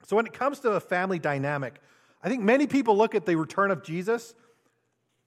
So, 0.06 0.14
when 0.14 0.26
it 0.26 0.34
comes 0.34 0.60
to 0.60 0.72
a 0.72 0.80
family 0.80 1.18
dynamic, 1.18 1.80
I 2.22 2.28
think 2.28 2.42
many 2.42 2.66
people 2.66 2.96
look 2.96 3.14
at 3.14 3.24
the 3.24 3.36
return 3.36 3.70
of 3.70 3.82
Jesus 3.82 4.34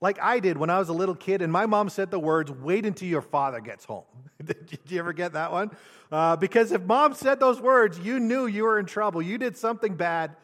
like 0.02 0.20
I 0.20 0.40
did 0.40 0.58
when 0.58 0.72
I 0.72 0.80
was 0.80 0.90
a 0.90 0.94
little 0.94 1.16
kid, 1.16 1.44
and 1.44 1.54
my 1.54 1.68
mom 1.68 1.88
said 1.90 2.10
the 2.10 2.20
words, 2.20 2.52
wait 2.52 2.88
until 2.88 3.08
your 3.08 3.22
father 3.22 3.62
gets 3.62 3.86
home. 3.86 4.04
did 4.44 4.80
you 4.88 5.00
ever 5.00 5.14
get 5.14 5.34
that 5.34 5.52
one? 5.52 5.72
Uh, 6.12 6.36
because 6.36 6.72
if 6.72 6.82
mom 6.82 7.14
said 7.14 7.40
those 7.40 7.62
words, 7.62 8.00
you 8.00 8.20
knew 8.20 8.48
you 8.48 8.64
were 8.64 8.80
in 8.80 8.88
trouble. 8.88 9.22
You 9.22 9.38
did 9.38 9.56
something 9.56 9.96
bad, 9.96 10.36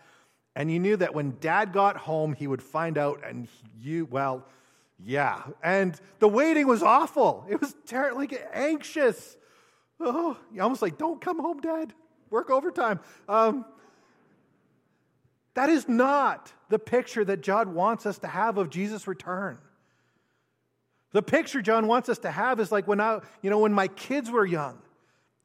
and 0.57 0.71
you 0.71 0.79
knew 0.79 0.97
that 0.97 1.13
when 1.13 1.37
dad 1.39 1.71
got 1.71 1.97
home, 1.97 2.33
he 2.33 2.47
would 2.47 2.63
find 2.63 2.97
out, 2.97 3.21
and 3.23 3.47
you, 3.79 4.07
well, 4.09 4.43
yeah. 5.05 5.43
And 5.61 5.95
the 6.17 6.27
waiting 6.27 6.65
was 6.65 6.81
awful. 6.81 7.45
It 7.47 7.61
was 7.61 7.75
like, 7.93 8.43
anxious. 8.51 9.37
Oh, 9.99 10.35
almost 10.59 10.81
like, 10.81 10.97
don't 10.97 11.21
come 11.21 11.39
home, 11.39 11.61
dad. 11.61 11.93
Work 12.31 12.49
overtime. 12.49 12.99
Um, 13.29 13.65
that 15.53 15.69
is 15.69 15.87
not 15.87 16.51
the 16.69 16.79
picture 16.79 17.23
that 17.23 17.41
John 17.41 17.75
wants 17.75 18.07
us 18.07 18.17
to 18.19 18.27
have 18.27 18.57
of 18.57 18.71
Jesus' 18.71 19.07
return. 19.07 19.59
The 21.11 21.21
picture 21.21 21.61
John 21.61 21.85
wants 21.85 22.09
us 22.09 22.17
to 22.19 22.31
have 22.31 22.59
is 22.59 22.71
like 22.71 22.87
when 22.87 22.99
I, 22.99 23.19
you 23.43 23.51
know, 23.51 23.59
when 23.59 23.73
my 23.73 23.89
kids 23.89 24.31
were 24.31 24.45
young, 24.45 24.79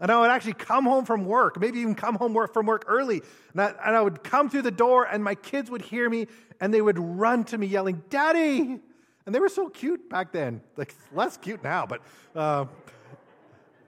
and 0.02 0.11
I 0.11 0.21
would 0.21 0.30
actually 0.30 0.54
come 0.54 0.85
home 0.85 1.04
from 1.04 1.25
work, 1.25 1.61
maybe 1.61 1.78
even 1.78 1.94
come 1.94 2.16
home 2.16 2.37
from 2.52 2.66
work 2.66 2.85
early, 2.88 3.23
and 3.52 3.62
I, 3.62 3.66
and 3.87 3.97
I 3.97 4.02
would 4.02 4.25
come 4.25 4.50
through 4.50 4.62
the 4.62 4.73
door, 4.73 5.04
and 5.04 5.23
my 5.23 5.37
kids 5.37 5.71
would 5.71 5.80
hear 5.80 6.11
me, 6.11 6.26
and 6.61 6.75
they 6.75 6.82
would 6.82 6.99
run 6.99 7.44
to 7.44 7.56
me 7.56 7.68
yelling, 7.68 8.02
"Daddy!" 8.11 8.80
And 9.25 9.32
they 9.32 9.38
were 9.38 9.49
so 9.49 9.68
cute 9.68 10.11
back 10.11 10.32
then, 10.32 10.61
like 10.76 10.92
less 11.14 11.37
cute 11.37 11.62
now, 11.62 11.87
but 11.87 12.02
uh, 12.35 12.66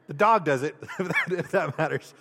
the 0.06 0.14
dog 0.14 0.44
does 0.44 0.62
it 0.62 0.76
if 1.00 1.50
that 1.50 1.76
matters. 1.76 2.14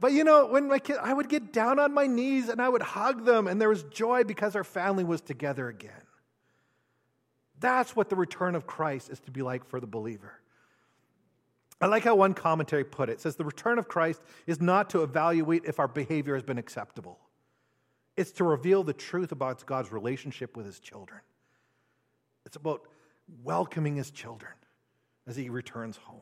But 0.00 0.12
you 0.12 0.24
know, 0.24 0.46
when 0.46 0.68
my 0.68 0.78
kid, 0.78 0.96
I 1.02 1.12
would 1.12 1.28
get 1.28 1.52
down 1.52 1.78
on 1.78 1.92
my 1.92 2.06
knees 2.06 2.48
and 2.48 2.60
I 2.60 2.70
would 2.70 2.80
hug 2.80 3.26
them, 3.26 3.46
and 3.46 3.60
there 3.60 3.68
was 3.68 3.82
joy 3.82 4.24
because 4.24 4.56
our 4.56 4.64
family 4.64 5.04
was 5.04 5.20
together 5.20 5.68
again. 5.68 5.92
That's 7.58 7.94
what 7.94 8.08
the 8.08 8.16
return 8.16 8.54
of 8.54 8.66
Christ 8.66 9.10
is 9.10 9.20
to 9.20 9.30
be 9.30 9.42
like 9.42 9.66
for 9.66 9.78
the 9.78 9.86
believer. 9.86 10.39
I 11.80 11.86
like 11.86 12.04
how 12.04 12.14
one 12.14 12.34
commentary 12.34 12.84
put 12.84 13.08
it. 13.08 13.12
It 13.12 13.20
says 13.20 13.36
the 13.36 13.44
return 13.44 13.78
of 13.78 13.88
Christ 13.88 14.20
is 14.46 14.60
not 14.60 14.90
to 14.90 15.02
evaluate 15.02 15.64
if 15.64 15.80
our 15.80 15.88
behavior 15.88 16.34
has 16.34 16.42
been 16.42 16.58
acceptable. 16.58 17.18
It's 18.16 18.32
to 18.32 18.44
reveal 18.44 18.84
the 18.84 18.92
truth 18.92 19.32
about 19.32 19.64
God's 19.64 19.90
relationship 19.90 20.56
with 20.56 20.66
his 20.66 20.78
children. 20.78 21.20
It's 22.44 22.56
about 22.56 22.82
welcoming 23.42 23.96
his 23.96 24.10
children 24.10 24.52
as 25.26 25.36
he 25.36 25.48
returns 25.48 25.96
home. 25.96 26.20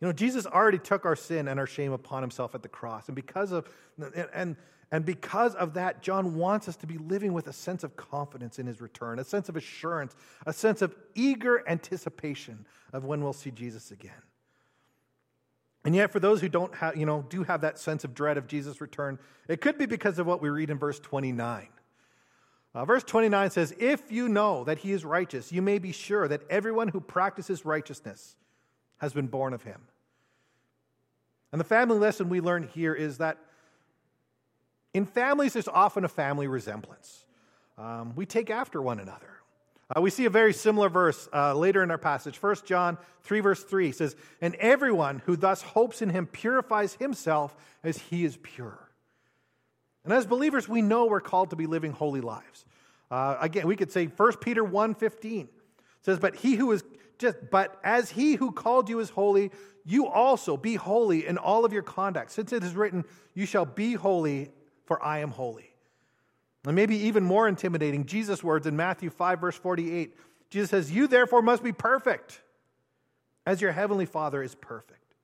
You 0.00 0.06
know, 0.06 0.12
Jesus 0.12 0.46
already 0.46 0.78
took 0.78 1.04
our 1.04 1.16
sin 1.16 1.48
and 1.48 1.58
our 1.58 1.66
shame 1.66 1.92
upon 1.92 2.22
himself 2.22 2.54
at 2.54 2.62
the 2.62 2.68
cross. 2.68 3.08
And 3.08 3.16
because 3.16 3.50
of 3.50 3.68
and 4.32 4.56
and 4.90 5.04
because 5.04 5.54
of 5.54 5.74
that, 5.74 6.02
John 6.02 6.36
wants 6.36 6.66
us 6.66 6.76
to 6.76 6.86
be 6.86 6.96
living 6.96 7.34
with 7.34 7.46
a 7.46 7.52
sense 7.52 7.84
of 7.84 7.96
confidence 7.96 8.58
in 8.58 8.66
his 8.66 8.80
return, 8.80 9.18
a 9.18 9.24
sense 9.24 9.48
of 9.48 9.56
assurance, 9.56 10.14
a 10.46 10.52
sense 10.52 10.80
of 10.80 10.94
eager 11.14 11.62
anticipation 11.68 12.64
of 12.92 13.04
when 13.04 13.22
we'll 13.22 13.34
see 13.34 13.50
Jesus 13.50 13.90
again. 13.90 14.22
And 15.84 15.94
yet, 15.94 16.10
for 16.10 16.20
those 16.20 16.40
who 16.40 16.48
don't 16.48 16.74
have, 16.74 16.96
you 16.96 17.06
know, 17.06 17.24
do 17.28 17.44
have 17.44 17.60
that 17.60 17.78
sense 17.78 18.02
of 18.02 18.14
dread 18.14 18.38
of 18.38 18.46
Jesus' 18.46 18.80
return, 18.80 19.18
it 19.46 19.60
could 19.60 19.78
be 19.78 19.86
because 19.86 20.18
of 20.18 20.26
what 20.26 20.40
we 20.40 20.48
read 20.48 20.70
in 20.70 20.78
verse 20.78 20.98
29. 20.98 21.68
Uh, 22.74 22.84
verse 22.84 23.04
29 23.04 23.50
says, 23.50 23.74
If 23.78 24.10
you 24.10 24.28
know 24.28 24.64
that 24.64 24.78
he 24.78 24.92
is 24.92 25.04
righteous, 25.04 25.52
you 25.52 25.62
may 25.62 25.78
be 25.78 25.92
sure 25.92 26.28
that 26.28 26.42
everyone 26.50 26.88
who 26.88 27.00
practices 27.00 27.64
righteousness 27.64 28.36
has 28.98 29.12
been 29.12 29.28
born 29.28 29.52
of 29.52 29.62
him. 29.62 29.82
And 31.52 31.60
the 31.60 31.64
family 31.64 31.98
lesson 31.98 32.28
we 32.28 32.40
learn 32.40 32.64
here 32.64 32.94
is 32.94 33.18
that 33.18 33.38
in 34.94 35.06
families, 35.06 35.52
there's 35.52 35.68
often 35.68 36.04
a 36.04 36.08
family 36.08 36.46
resemblance. 36.46 37.24
Um, 37.76 38.14
we 38.16 38.26
take 38.26 38.50
after 38.50 38.82
one 38.82 38.98
another. 38.98 39.38
Uh, 39.94 40.02
we 40.02 40.10
see 40.10 40.26
a 40.26 40.30
very 40.30 40.52
similar 40.52 40.88
verse 40.88 41.28
uh, 41.32 41.54
later 41.54 41.82
in 41.82 41.90
our 41.90 41.98
passage. 41.98 42.42
1 42.42 42.56
John 42.66 42.98
3, 43.22 43.40
verse 43.40 43.64
3 43.64 43.92
says, 43.92 44.16
And 44.40 44.54
everyone 44.56 45.22
who 45.24 45.36
thus 45.36 45.62
hopes 45.62 46.02
in 46.02 46.10
him 46.10 46.26
purifies 46.26 46.94
himself 46.94 47.56
as 47.82 47.96
he 47.96 48.24
is 48.24 48.36
pure. 48.42 48.78
And 50.04 50.12
as 50.12 50.26
believers, 50.26 50.68
we 50.68 50.82
know 50.82 51.06
we're 51.06 51.20
called 51.20 51.50
to 51.50 51.56
be 51.56 51.66
living 51.66 51.92
holy 51.92 52.20
lives. 52.20 52.66
Uh, 53.10 53.36
again, 53.40 53.66
we 53.66 53.76
could 53.76 53.90
say 53.90 54.06
1 54.06 54.36
Peter 54.36 54.62
1 54.62 54.94
15 54.94 55.48
says, 56.02 56.18
But 56.18 56.36
he 56.36 56.56
who 56.56 56.72
is 56.72 56.84
just, 57.18 57.36
but 57.50 57.78
as 57.82 58.10
he 58.10 58.34
who 58.34 58.52
called 58.52 58.88
you 58.88 59.00
is 59.00 59.10
holy, 59.10 59.50
you 59.84 60.06
also 60.06 60.56
be 60.56 60.74
holy 60.74 61.26
in 61.26 61.38
all 61.38 61.64
of 61.64 61.72
your 61.72 61.82
conduct, 61.82 62.30
since 62.30 62.52
it 62.52 62.62
is 62.62 62.74
written, 62.74 63.04
You 63.34 63.46
shall 63.46 63.64
be 63.64 63.94
holy, 63.94 64.50
for 64.88 65.00
I 65.04 65.18
am 65.18 65.30
holy. 65.30 65.70
And 66.66 66.74
maybe 66.74 66.96
even 66.96 67.22
more 67.22 67.46
intimidating, 67.46 68.06
Jesus' 68.06 68.42
words 68.42 68.66
in 68.66 68.74
Matthew 68.74 69.10
5, 69.10 69.40
verse 69.40 69.56
48. 69.56 70.16
Jesus 70.50 70.70
says, 70.70 70.90
You 70.90 71.06
therefore 71.06 71.42
must 71.42 71.62
be 71.62 71.72
perfect, 71.72 72.40
as 73.46 73.60
your 73.60 73.70
heavenly 73.70 74.06
Father 74.06 74.42
is 74.42 74.54
perfect. 74.54 75.14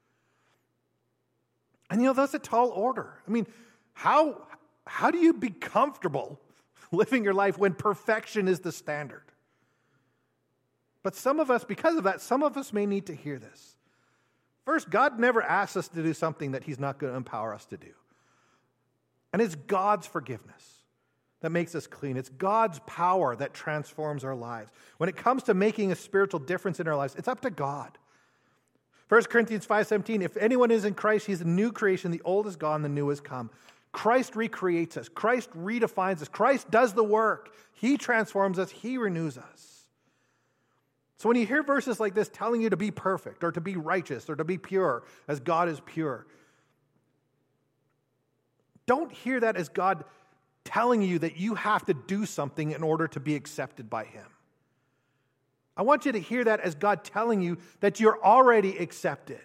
And 1.90 2.00
you 2.00 2.06
know, 2.06 2.12
that's 2.12 2.34
a 2.34 2.38
tall 2.38 2.68
order. 2.68 3.14
I 3.26 3.30
mean, 3.30 3.46
how, 3.94 4.42
how 4.86 5.10
do 5.10 5.18
you 5.18 5.32
be 5.32 5.50
comfortable 5.50 6.40
living 6.92 7.24
your 7.24 7.34
life 7.34 7.58
when 7.58 7.74
perfection 7.74 8.46
is 8.46 8.60
the 8.60 8.72
standard? 8.72 9.24
But 11.02 11.14
some 11.14 11.40
of 11.40 11.50
us, 11.50 11.64
because 11.64 11.96
of 11.96 12.04
that, 12.04 12.20
some 12.20 12.42
of 12.42 12.56
us 12.56 12.72
may 12.72 12.86
need 12.86 13.06
to 13.06 13.14
hear 13.14 13.38
this. 13.38 13.76
First, 14.64 14.88
God 14.88 15.18
never 15.18 15.42
asks 15.42 15.76
us 15.76 15.88
to 15.88 16.02
do 16.02 16.14
something 16.14 16.52
that 16.52 16.64
He's 16.64 16.78
not 16.78 16.98
going 16.98 17.12
to 17.12 17.16
empower 17.16 17.52
us 17.52 17.66
to 17.66 17.76
do. 17.76 17.92
And 19.34 19.42
it's 19.42 19.56
God's 19.56 20.06
forgiveness 20.06 20.84
that 21.40 21.50
makes 21.50 21.74
us 21.74 21.88
clean. 21.88 22.16
It's 22.16 22.28
God's 22.28 22.78
power 22.86 23.34
that 23.34 23.52
transforms 23.52 24.22
our 24.22 24.36
lives. 24.36 24.70
When 24.98 25.08
it 25.08 25.16
comes 25.16 25.42
to 25.42 25.54
making 25.54 25.90
a 25.90 25.96
spiritual 25.96 26.38
difference 26.38 26.78
in 26.78 26.86
our 26.86 26.94
lives, 26.94 27.16
it's 27.18 27.26
up 27.26 27.40
to 27.40 27.50
God. 27.50 27.98
1 29.08 29.24
Corinthians 29.24 29.66
5:17 29.66 30.22
If 30.22 30.36
anyone 30.36 30.70
is 30.70 30.84
in 30.84 30.94
Christ, 30.94 31.26
he's 31.26 31.40
a 31.40 31.48
new 31.48 31.72
creation, 31.72 32.12
the 32.12 32.22
old 32.24 32.46
is 32.46 32.54
gone, 32.54 32.82
the 32.82 32.88
new 32.88 33.08
has 33.08 33.20
come. 33.20 33.50
Christ 33.90 34.36
recreates 34.36 34.96
us. 34.96 35.08
Christ 35.08 35.50
redefines 35.50 36.22
us. 36.22 36.28
Christ 36.28 36.70
does 36.70 36.92
the 36.92 37.02
work. 37.02 37.52
He 37.72 37.96
transforms 37.98 38.60
us, 38.60 38.70
he 38.70 38.98
renews 38.98 39.36
us. 39.36 39.88
So 41.16 41.28
when 41.28 41.36
you 41.36 41.44
hear 41.44 41.64
verses 41.64 41.98
like 41.98 42.14
this 42.14 42.28
telling 42.28 42.62
you 42.62 42.70
to 42.70 42.76
be 42.76 42.92
perfect 42.92 43.42
or 43.42 43.50
to 43.50 43.60
be 43.60 43.74
righteous 43.74 44.30
or 44.30 44.36
to 44.36 44.44
be 44.44 44.58
pure 44.58 45.02
as 45.26 45.40
God 45.40 45.68
is 45.68 45.80
pure, 45.80 46.24
don't 48.86 49.12
hear 49.12 49.40
that 49.40 49.56
as 49.56 49.68
God 49.68 50.04
telling 50.64 51.02
you 51.02 51.18
that 51.18 51.36
you 51.36 51.54
have 51.54 51.84
to 51.86 51.94
do 51.94 52.26
something 52.26 52.72
in 52.72 52.82
order 52.82 53.06
to 53.08 53.20
be 53.20 53.34
accepted 53.34 53.88
by 53.88 54.04
Him. 54.04 54.26
I 55.76 55.82
want 55.82 56.06
you 56.06 56.12
to 56.12 56.20
hear 56.20 56.44
that 56.44 56.60
as 56.60 56.74
God 56.74 57.04
telling 57.04 57.40
you 57.40 57.58
that 57.80 58.00
you're 58.00 58.22
already 58.24 58.76
accepted 58.78 59.40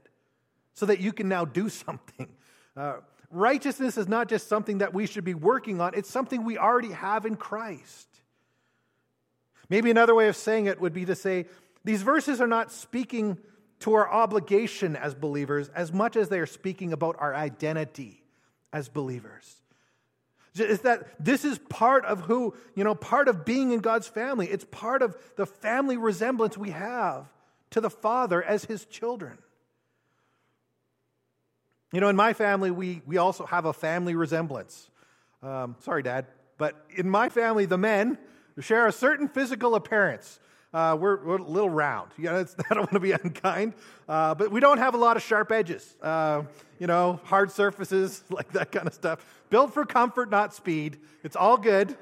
so 0.73 0.85
that 0.85 0.99
you 0.99 1.11
can 1.11 1.27
now 1.27 1.45
do 1.45 1.69
something. 1.69 2.27
Uh, 2.75 2.97
righteousness 3.31 3.97
is 3.97 4.07
not 4.07 4.29
just 4.29 4.47
something 4.47 4.79
that 4.79 4.93
we 4.93 5.05
should 5.05 5.25
be 5.25 5.33
working 5.33 5.81
on, 5.81 5.93
it's 5.93 6.09
something 6.09 6.43
we 6.43 6.57
already 6.57 6.91
have 6.91 7.25
in 7.25 7.35
Christ. 7.35 8.07
Maybe 9.69 9.91
another 9.91 10.15
way 10.15 10.27
of 10.27 10.35
saying 10.35 10.65
it 10.65 10.81
would 10.81 10.93
be 10.93 11.05
to 11.05 11.15
say 11.15 11.45
these 11.83 12.01
verses 12.01 12.41
are 12.41 12.47
not 12.47 12.71
speaking 12.71 13.37
to 13.81 13.93
our 13.93 14.09
obligation 14.09 14.95
as 14.95 15.13
believers 15.13 15.69
as 15.69 15.93
much 15.93 16.15
as 16.15 16.29
they 16.29 16.39
are 16.39 16.45
speaking 16.45 16.91
about 16.91 17.15
our 17.19 17.35
identity 17.35 18.23
as 18.71 18.89
believers. 18.89 19.55
Is 20.55 20.81
that 20.81 21.23
this 21.23 21.45
is 21.45 21.57
part 21.69 22.05
of 22.05 22.21
who, 22.21 22.53
you 22.75 22.83
know, 22.83 22.95
part 22.95 23.27
of 23.27 23.45
being 23.45 23.71
in 23.71 23.79
God's 23.79 24.07
family. 24.07 24.47
It's 24.47 24.65
part 24.65 25.01
of 25.01 25.15
the 25.37 25.45
family 25.45 25.95
resemblance 25.95 26.57
we 26.57 26.71
have 26.71 27.27
to 27.69 27.81
the 27.81 27.89
Father 27.89 28.43
as 28.43 28.65
his 28.65 28.85
children. 28.85 29.37
You 31.93 32.01
know, 32.01 32.09
in 32.09 32.15
my 32.15 32.33
family, 32.33 32.71
we, 32.71 33.01
we 33.05 33.17
also 33.17 33.45
have 33.45 33.65
a 33.65 33.73
family 33.73 34.15
resemblance. 34.15 34.89
Um, 35.41 35.75
sorry, 35.79 36.03
Dad, 36.03 36.25
but 36.57 36.75
in 36.95 37.09
my 37.09 37.29
family, 37.29 37.65
the 37.65 37.77
men 37.77 38.17
share 38.59 38.85
a 38.85 38.91
certain 38.91 39.27
physical 39.27 39.75
appearance. 39.75 40.39
Uh, 40.71 40.95
we're, 40.99 41.23
we're, 41.25 41.37
a 41.37 41.43
little 41.43 41.69
round. 41.69 42.11
You 42.17 42.25
know, 42.31 42.45
I 42.69 42.73
don't 42.73 42.81
want 42.81 42.91
to 42.91 42.99
be 42.99 43.11
unkind, 43.11 43.73
uh, 44.07 44.35
but 44.35 44.51
we 44.51 44.59
don't 44.59 44.77
have 44.77 44.93
a 44.93 44.97
lot 44.97 45.17
of 45.17 45.23
sharp 45.23 45.51
edges. 45.51 45.95
Uh, 46.01 46.43
you 46.77 46.87
know, 46.87 47.19
hard 47.23 47.51
surfaces, 47.51 48.23
like 48.29 48.51
that 48.53 48.71
kind 48.71 48.87
of 48.87 48.93
stuff. 48.93 49.25
Built 49.49 49.73
for 49.73 49.85
comfort, 49.85 50.29
not 50.29 50.53
speed. 50.53 50.97
It's 51.23 51.35
all 51.35 51.57
good. 51.57 51.97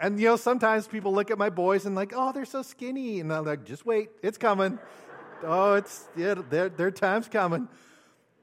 And 0.00 0.18
you 0.18 0.26
know, 0.26 0.36
sometimes 0.36 0.88
people 0.88 1.14
look 1.14 1.30
at 1.30 1.38
my 1.38 1.48
boys 1.48 1.86
and 1.86 1.94
like, 1.94 2.12
oh, 2.14 2.32
they're 2.32 2.44
so 2.44 2.62
skinny, 2.62 3.20
and 3.20 3.32
I'm 3.32 3.44
like, 3.44 3.64
just 3.64 3.86
wait, 3.86 4.10
it's 4.20 4.38
coming. 4.38 4.80
oh, 5.44 5.74
it's 5.74 6.08
yeah, 6.16 6.34
their 6.50 6.68
their 6.70 6.90
time's 6.90 7.28
coming. 7.28 7.68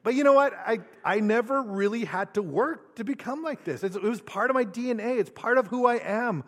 But 0.02 0.14
you 0.16 0.24
know 0.24 0.32
what? 0.32 0.54
I, 0.54 0.80
I 1.04 1.20
never 1.20 1.62
really 1.62 2.06
had 2.06 2.34
to 2.36 2.42
work 2.42 2.96
to 2.96 3.04
become 3.04 3.44
like 3.44 3.66
this. 3.66 3.84
It's, 3.84 3.98
it 3.98 4.02
was 4.02 4.22
part 4.22 4.50
of 4.50 4.54
my 4.54 4.64
DNA. 4.64 5.20
It's 5.20 5.30
part 5.30 5.58
of 5.58 5.68
who 5.68 5.86
I 5.86 5.96
am 5.96 6.46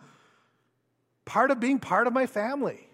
part 1.24 1.50
of 1.50 1.60
being 1.60 1.78
part 1.78 2.06
of 2.06 2.12
my 2.12 2.26
family. 2.26 2.88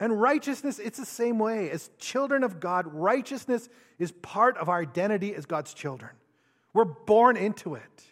And 0.00 0.20
righteousness, 0.20 0.78
it's 0.78 0.98
the 0.98 1.06
same 1.06 1.38
way. 1.38 1.70
As 1.70 1.88
children 1.98 2.42
of 2.42 2.58
God, 2.58 2.86
righteousness 2.92 3.68
is 3.98 4.10
part 4.10 4.56
of 4.56 4.68
our 4.68 4.80
identity 4.80 5.34
as 5.34 5.46
God's 5.46 5.74
children. 5.74 6.10
We're 6.74 6.84
born 6.84 7.36
into 7.36 7.74
it, 7.74 8.02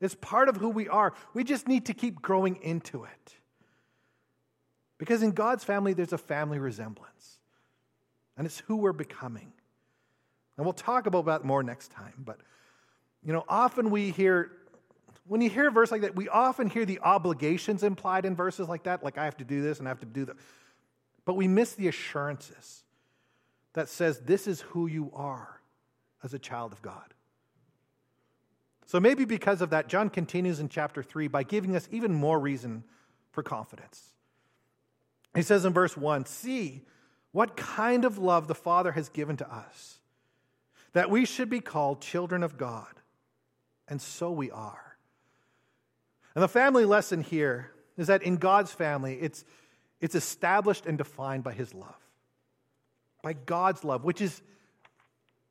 it's 0.00 0.14
part 0.14 0.48
of 0.48 0.56
who 0.56 0.68
we 0.68 0.88
are. 0.88 1.12
We 1.34 1.44
just 1.44 1.66
need 1.66 1.86
to 1.86 1.94
keep 1.94 2.22
growing 2.22 2.56
into 2.62 3.04
it. 3.04 3.34
Because 4.96 5.22
in 5.22 5.32
God's 5.32 5.64
family, 5.64 5.92
there's 5.92 6.12
a 6.12 6.18
family 6.18 6.58
resemblance, 6.58 7.38
and 8.36 8.46
it's 8.46 8.60
who 8.60 8.76
we're 8.76 8.92
becoming. 8.92 9.52
And 10.56 10.66
we'll 10.66 10.72
talk 10.72 11.06
about 11.06 11.26
that 11.26 11.44
more 11.44 11.62
next 11.62 11.92
time. 11.92 12.14
But, 12.18 12.38
you 13.22 13.32
know, 13.32 13.44
often 13.48 13.90
we 13.90 14.10
hear 14.10 14.50
when 15.28 15.40
you 15.40 15.50
hear 15.50 15.68
a 15.68 15.70
verse 15.70 15.92
like 15.92 16.00
that, 16.00 16.16
we 16.16 16.28
often 16.28 16.70
hear 16.70 16.84
the 16.84 17.00
obligations 17.00 17.82
implied 17.82 18.24
in 18.24 18.34
verses 18.34 18.68
like 18.68 18.84
that, 18.84 19.04
like 19.04 19.18
I 19.18 19.24
have 19.26 19.36
to 19.36 19.44
do 19.44 19.62
this 19.62 19.78
and 19.78 19.86
I 19.86 19.90
have 19.90 20.00
to 20.00 20.06
do 20.06 20.24
that. 20.24 20.36
But 21.24 21.34
we 21.34 21.46
miss 21.46 21.74
the 21.74 21.88
assurances 21.88 22.82
that 23.74 23.88
says 23.88 24.20
this 24.20 24.46
is 24.46 24.62
who 24.62 24.86
you 24.86 25.10
are 25.14 25.60
as 26.24 26.34
a 26.34 26.38
child 26.38 26.72
of 26.72 26.82
God. 26.82 27.14
So 28.86 28.98
maybe 28.98 29.26
because 29.26 29.60
of 29.60 29.70
that, 29.70 29.88
John 29.88 30.08
continues 30.08 30.60
in 30.60 30.70
chapter 30.70 31.02
3 31.02 31.28
by 31.28 31.42
giving 31.42 31.76
us 31.76 31.86
even 31.92 32.14
more 32.14 32.40
reason 32.40 32.84
for 33.30 33.42
confidence. 33.42 34.02
He 35.34 35.42
says 35.42 35.66
in 35.66 35.74
verse 35.74 35.94
1 35.94 36.24
See 36.24 36.86
what 37.32 37.54
kind 37.56 38.06
of 38.06 38.16
love 38.16 38.48
the 38.48 38.54
Father 38.54 38.92
has 38.92 39.10
given 39.10 39.36
to 39.36 39.54
us, 39.54 39.98
that 40.94 41.10
we 41.10 41.26
should 41.26 41.50
be 41.50 41.60
called 41.60 42.00
children 42.00 42.42
of 42.42 42.56
God. 42.56 42.88
And 43.86 44.00
so 44.00 44.30
we 44.30 44.50
are. 44.50 44.87
And 46.38 46.42
the 46.44 46.46
family 46.46 46.84
lesson 46.84 47.20
here 47.20 47.72
is 47.96 48.06
that 48.06 48.22
in 48.22 48.36
God's 48.36 48.70
family, 48.70 49.18
it's, 49.20 49.44
it's 50.00 50.14
established 50.14 50.86
and 50.86 50.96
defined 50.96 51.42
by 51.42 51.52
His 51.52 51.74
love, 51.74 51.98
by 53.22 53.32
God's 53.32 53.82
love, 53.82 54.04
which 54.04 54.20
is, 54.20 54.40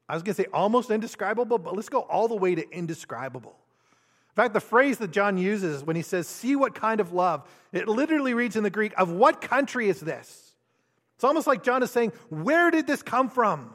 I 0.07 0.13
was 0.13 0.23
going 0.23 0.35
to 0.35 0.43
say 0.43 0.47
almost 0.53 0.89
indescribable, 0.89 1.57
but 1.57 1.75
let's 1.75 1.89
go 1.89 1.99
all 1.99 2.29
the 2.29 2.37
way 2.37 2.55
to 2.55 2.65
indescribable. 2.71 3.57
In 4.29 4.35
fact, 4.35 4.53
the 4.53 4.61
phrase 4.61 4.97
that 4.99 5.11
John 5.11 5.37
uses 5.37 5.83
when 5.83 5.97
he 5.97 6.01
says, 6.01 6.25
See 6.25 6.55
what 6.55 6.73
kind 6.73 7.01
of 7.01 7.11
love, 7.11 7.45
it 7.73 7.89
literally 7.89 8.33
reads 8.33 8.55
in 8.55 8.63
the 8.63 8.69
Greek, 8.69 8.93
Of 8.97 9.11
what 9.11 9.41
country 9.41 9.89
is 9.89 9.99
this? 9.99 10.55
It's 11.15 11.25
almost 11.25 11.47
like 11.47 11.63
John 11.63 11.83
is 11.83 11.91
saying, 11.91 12.13
Where 12.29 12.71
did 12.71 12.87
this 12.87 13.03
come 13.03 13.29
from? 13.29 13.73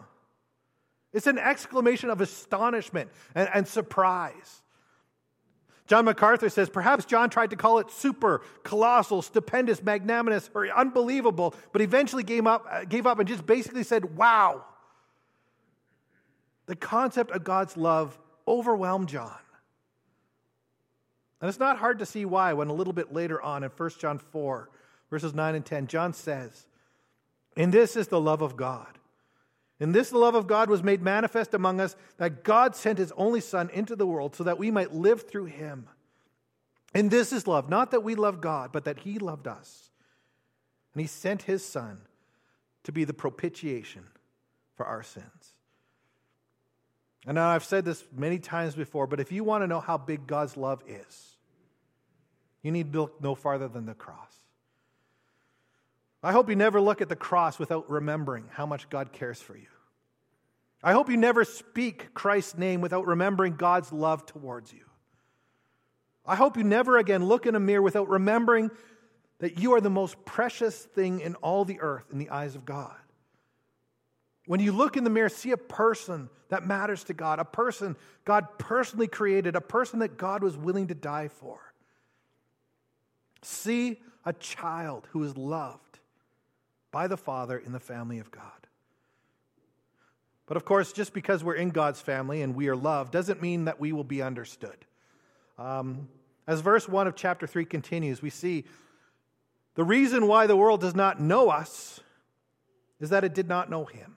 It's 1.13 1.27
an 1.27 1.37
exclamation 1.37 2.09
of 2.09 2.23
astonishment 2.23 3.11
and, 3.35 3.51
and 3.53 3.69
surprise. 3.69 4.62
John 5.93 6.07
MacArthur 6.07 6.49
says 6.49 6.71
perhaps 6.71 7.05
John 7.05 7.29
tried 7.29 7.51
to 7.51 7.57
call 7.57 7.79
it 7.79 7.91
super, 7.91 8.41
colossal, 8.63 9.21
stupendous, 9.21 9.83
magnanimous, 9.83 10.49
or 10.55 10.67
unbelievable, 10.69 11.55
but 11.71 11.83
eventually 11.83 12.23
gave 12.23 12.47
up, 12.47 12.67
uh, 12.71 12.85
gave 12.85 13.07
up 13.07 13.19
and 13.19 13.29
just 13.29 13.45
basically 13.45 13.83
said, 13.83 14.17
wow. 14.17 14.65
The 16.65 16.77
concept 16.77 17.31
of 17.33 17.45
God's 17.45 17.77
love 17.77 18.19
overwhelmed 18.49 19.11
John. 19.11 19.37
And 21.43 21.51
it's 21.51 21.61
not 21.61 21.77
hard 21.77 21.99
to 21.99 22.07
see 22.07 22.25
why 22.25 22.55
when 22.55 22.69
a 22.69 22.73
little 22.73 22.95
bit 22.95 23.13
later 23.13 23.43
on 23.43 23.63
in 23.63 23.69
1 23.69 23.91
John 23.99 24.19
4, 24.19 24.71
verses 25.11 25.35
9 25.35 25.55
and 25.55 25.67
10, 25.67 25.89
John 25.89 26.15
says, 26.15 26.69
And 27.55 27.71
this 27.71 27.97
is 27.97 28.09
the 28.09 28.19
love 28.19 28.41
of 28.41 28.57
God 28.57 28.99
and 29.83 29.93
this 29.93 30.11
the 30.11 30.19
love 30.19 30.37
of 30.37 30.47
God 30.47 30.71
was 30.71 30.81
made 30.81 31.03
manifest 31.03 31.55
among 31.55 31.81
us 31.81 31.97
that 32.19 32.45
God 32.45 32.77
sent 32.77 32.99
his 32.99 33.13
only 33.17 33.41
Son 33.41 33.69
into 33.71 33.97
the 33.97 34.07
world 34.07 34.37
so 34.37 34.45
that 34.45 34.57
we 34.57 34.71
might 34.71 34.95
live 34.95 35.29
through 35.29 35.47
him. 35.47 35.89
And 36.95 37.11
this 37.11 37.33
is 37.33 37.49
love, 37.49 37.69
not 37.69 37.91
that 37.91 38.05
we 38.05 38.15
love 38.15 38.41
God, 38.41 38.71
but 38.71 38.85
that 38.85 39.01
he 39.01 39.19
loved 39.19 39.49
us. 39.49 39.91
And 40.95 41.01
he 41.01 41.09
sent 41.09 41.43
his 41.43 41.65
Son 41.65 42.03
to 42.85 42.93
be 42.93 43.03
the 43.03 43.13
propitiation 43.13 44.05
for 44.77 44.87
our 44.87 45.03
sins. 45.03 45.55
And 47.27 47.35
now 47.35 47.49
I've 47.49 47.65
said 47.65 47.85
this 47.85 48.05
many 48.17 48.39
times 48.39 48.77
before, 48.77 49.09
but 49.09 49.19
if 49.19 49.33
you 49.33 49.43
want 49.43 49.65
to 49.65 49.67
know 49.67 49.81
how 49.81 49.99
big 49.99 50.29
God's 50.29 50.57
love 50.57 50.81
is, 50.87 51.37
you 52.63 52.71
need 52.71 52.93
to 52.93 53.01
look 53.01 53.21
no 53.21 53.35
farther 53.35 53.67
than 53.67 53.87
the 53.87 53.95
cross. 53.95 54.42
I 56.23 56.33
hope 56.33 56.49
you 56.49 56.57
never 56.57 56.81
look 56.81 57.01
at 57.01 57.09
the 57.09 57.17
cross 57.17 57.59
without 57.59 57.91
remembering 57.91 58.45
how 58.51 58.65
much 58.65 58.89
God 58.89 59.13
cares 59.13 59.41
for 59.41 59.57
you. 59.57 59.67
I 60.83 60.93
hope 60.93 61.09
you 61.09 61.17
never 61.17 61.45
speak 61.45 62.15
Christ's 62.15 62.57
name 62.57 62.81
without 62.81 63.07
remembering 63.07 63.57
God's 63.57 63.93
love 63.93 64.27
towards 64.27 64.73
you. 64.73 64.85
I 66.25 66.37
hope 66.37 66.57
you 66.57 66.65
never 66.65 66.99
again 66.99 67.25
look 67.25 67.47
in 67.47 67.55
a 67.55 67.61
mirror 67.61 67.83
without 67.83 68.09
remembering 68.09 68.71
that 69.41 69.59
you 69.59 69.75
are 69.75 69.81
the 69.81 69.91
most 69.91 70.25
precious 70.25 70.77
thing 70.77 71.21
in 71.21 71.35
all 71.37 71.65
the 71.65 71.81
earth 71.81 72.05
in 72.13 72.19
the 72.19 72.31
eyes 72.31 72.55
of 72.55 72.65
God. 72.65 72.95
When 74.47 74.61
you 74.61 74.73
look 74.73 74.97
in 74.97 75.05
the 75.05 75.11
mirror, 75.11 75.29
see 75.29 75.51
a 75.51 75.57
person 75.57 76.29
that 76.49 76.67
matters 76.67 77.05
to 77.05 77.15
God, 77.15 77.39
a 77.39 77.45
person 77.45 77.97
God 78.25 78.47
personally 78.59 79.09
created, 79.09 79.57
a 79.57 79.61
person 79.61 80.01
that 80.01 80.17
God 80.17 80.43
was 80.43 80.57
willing 80.57 80.89
to 80.89 80.95
die 80.95 81.29
for. 81.29 81.59
See 83.43 84.01
a 84.25 84.33
child 84.33 85.09
who 85.11 85.25
is 85.25 85.37
loved 85.37 85.92
by 86.93 87.09
the 87.09 87.17
Father 87.17 87.59
in 87.59 87.73
the 87.73 87.81
family 87.81 88.21
of 88.21 88.31
God. 88.31 88.45
But 90.47 90.57
of 90.57 90.65
course, 90.65 90.93
just 90.93 91.13
because 91.13 91.43
we're 91.43 91.55
in 91.55 91.71
God's 91.71 92.01
family 92.01 92.43
and 92.43 92.55
we 92.55 92.69
are 92.69 92.77
loved 92.77 93.13
doesn't 93.13 93.43
mean 93.43 93.65
that 93.65 93.81
we 93.81 93.93
will 93.93 94.05
be 94.05 94.23
understood. 94.23 94.77
Um, 95.59 96.09
as 96.47 96.61
verse 96.61 96.89
1 96.89 97.07
of 97.07 97.17
chapter 97.17 97.47
3 97.47 97.65
continues, 97.65 98.21
we 98.21 98.31
see 98.31 98.65
the 99.75 99.85
reason 99.85 100.27
why 100.27 100.47
the 100.47 100.57
world 100.57 100.81
does 100.81 100.95
not 100.95 101.21
know 101.21 101.49
us 101.49 102.01
is 103.01 103.11
that 103.11 103.25
it 103.25 103.35
did 103.35 103.49
not 103.49 103.71
know 103.71 103.85
Him. 103.85 104.17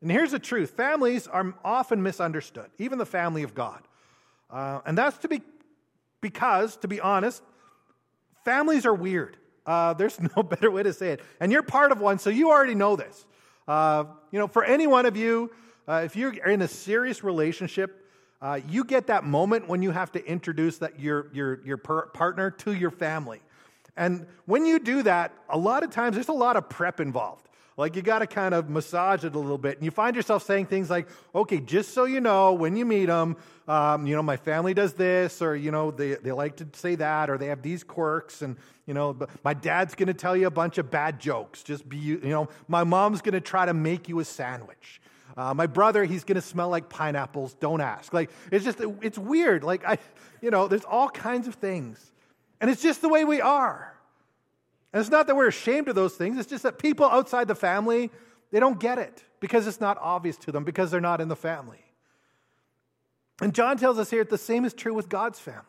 And 0.00 0.10
here's 0.10 0.30
the 0.30 0.38
truth 0.38 0.70
families 0.70 1.26
are 1.26 1.54
often 1.64 2.02
misunderstood, 2.02 2.70
even 2.78 2.98
the 2.98 3.06
family 3.06 3.42
of 3.42 3.54
God. 3.54 3.82
Uh, 4.50 4.80
and 4.84 4.96
that's 4.96 5.18
to 5.18 5.28
be 5.28 5.42
because, 6.20 6.76
to 6.76 6.88
be 6.88 7.00
honest, 7.00 7.42
families 8.44 8.86
are 8.86 8.94
weird. 8.94 9.36
Uh, 9.66 9.94
there's 9.94 10.18
no 10.36 10.42
better 10.42 10.70
way 10.70 10.82
to 10.82 10.92
say 10.92 11.10
it. 11.10 11.20
And 11.40 11.52
you're 11.52 11.62
part 11.62 11.92
of 11.92 12.00
one, 12.00 12.18
so 12.18 12.30
you 12.30 12.50
already 12.50 12.74
know 12.74 12.96
this. 12.96 13.26
Uh, 13.66 14.04
you 14.30 14.38
know, 14.38 14.48
for 14.48 14.64
any 14.64 14.86
one 14.86 15.06
of 15.06 15.16
you, 15.16 15.50
uh, 15.88 16.02
if 16.04 16.16
you're 16.16 16.32
in 16.32 16.62
a 16.62 16.68
serious 16.68 17.24
relationship, 17.24 17.98
uh, 18.40 18.60
you 18.68 18.84
get 18.84 19.06
that 19.06 19.24
moment 19.24 19.68
when 19.68 19.82
you 19.82 19.92
have 19.92 20.10
to 20.12 20.24
introduce 20.26 20.78
that 20.78 20.98
your, 20.98 21.28
your, 21.32 21.60
your 21.64 21.76
per- 21.76 22.06
partner 22.06 22.50
to 22.50 22.72
your 22.72 22.90
family. 22.90 23.40
And 23.96 24.26
when 24.46 24.66
you 24.66 24.78
do 24.78 25.02
that, 25.04 25.32
a 25.48 25.58
lot 25.58 25.84
of 25.84 25.90
times 25.90 26.14
there's 26.14 26.28
a 26.28 26.32
lot 26.32 26.56
of 26.56 26.68
prep 26.68 26.98
involved. 26.98 27.48
Like 27.76 27.96
you 27.96 28.02
got 28.02 28.18
to 28.18 28.26
kind 28.26 28.54
of 28.54 28.68
massage 28.68 29.24
it 29.24 29.34
a 29.34 29.38
little 29.38 29.58
bit. 29.58 29.76
And 29.76 29.84
you 29.84 29.90
find 29.90 30.14
yourself 30.14 30.44
saying 30.44 30.66
things 30.66 30.90
like, 30.90 31.08
okay, 31.34 31.58
just 31.58 31.94
so 31.94 32.04
you 32.04 32.20
know, 32.20 32.52
when 32.52 32.76
you 32.76 32.84
meet 32.84 33.06
them, 33.06 33.36
um, 33.66 34.06
you 34.06 34.14
know, 34.14 34.22
my 34.22 34.36
family 34.36 34.74
does 34.74 34.92
this, 34.92 35.40
or, 35.40 35.56
you 35.56 35.70
know, 35.70 35.90
they, 35.90 36.14
they 36.14 36.32
like 36.32 36.56
to 36.56 36.66
say 36.74 36.96
that, 36.96 37.30
or 37.30 37.38
they 37.38 37.46
have 37.46 37.62
these 37.62 37.82
quirks. 37.84 38.42
And, 38.42 38.56
you 38.86 38.94
know, 38.94 39.16
my 39.44 39.54
dad's 39.54 39.94
going 39.94 40.08
to 40.08 40.14
tell 40.14 40.36
you 40.36 40.46
a 40.46 40.50
bunch 40.50 40.78
of 40.78 40.90
bad 40.90 41.18
jokes. 41.18 41.62
Just 41.62 41.88
be, 41.88 41.96
you 41.96 42.20
know, 42.20 42.48
my 42.68 42.84
mom's 42.84 43.22
going 43.22 43.34
to 43.34 43.40
try 43.40 43.64
to 43.64 43.74
make 43.74 44.08
you 44.08 44.18
a 44.20 44.24
sandwich. 44.24 45.00
Uh, 45.36 45.54
my 45.54 45.66
brother, 45.66 46.04
he's 46.04 46.24
going 46.24 46.36
to 46.36 46.42
smell 46.42 46.68
like 46.68 46.90
pineapples. 46.90 47.54
Don't 47.54 47.80
ask. 47.80 48.12
Like, 48.12 48.30
it's 48.50 48.64
just, 48.64 48.80
it's 49.00 49.16
weird. 49.16 49.64
Like, 49.64 49.82
I, 49.86 49.96
you 50.42 50.50
know, 50.50 50.68
there's 50.68 50.84
all 50.84 51.08
kinds 51.08 51.48
of 51.48 51.54
things. 51.54 52.12
And 52.60 52.70
it's 52.70 52.82
just 52.82 53.00
the 53.00 53.08
way 53.08 53.24
we 53.24 53.40
are. 53.40 53.91
And 54.92 55.00
it's 55.00 55.10
not 55.10 55.26
that 55.26 55.36
we're 55.36 55.48
ashamed 55.48 55.88
of 55.88 55.94
those 55.94 56.14
things, 56.14 56.38
it's 56.38 56.50
just 56.50 56.64
that 56.64 56.78
people 56.78 57.06
outside 57.06 57.48
the 57.48 57.54
family, 57.54 58.10
they 58.50 58.60
don't 58.60 58.78
get 58.78 58.98
it 58.98 59.24
because 59.40 59.66
it's 59.66 59.80
not 59.80 59.98
obvious 60.00 60.36
to 60.38 60.52
them 60.52 60.64
because 60.64 60.90
they're 60.90 61.00
not 61.00 61.20
in 61.20 61.28
the 61.28 61.36
family. 61.36 61.84
And 63.40 63.54
John 63.54 63.76
tells 63.76 63.98
us 63.98 64.10
here 64.10 64.24
the 64.24 64.38
same 64.38 64.64
is 64.64 64.74
true 64.74 64.94
with 64.94 65.08
God's 65.08 65.40
family. 65.40 65.62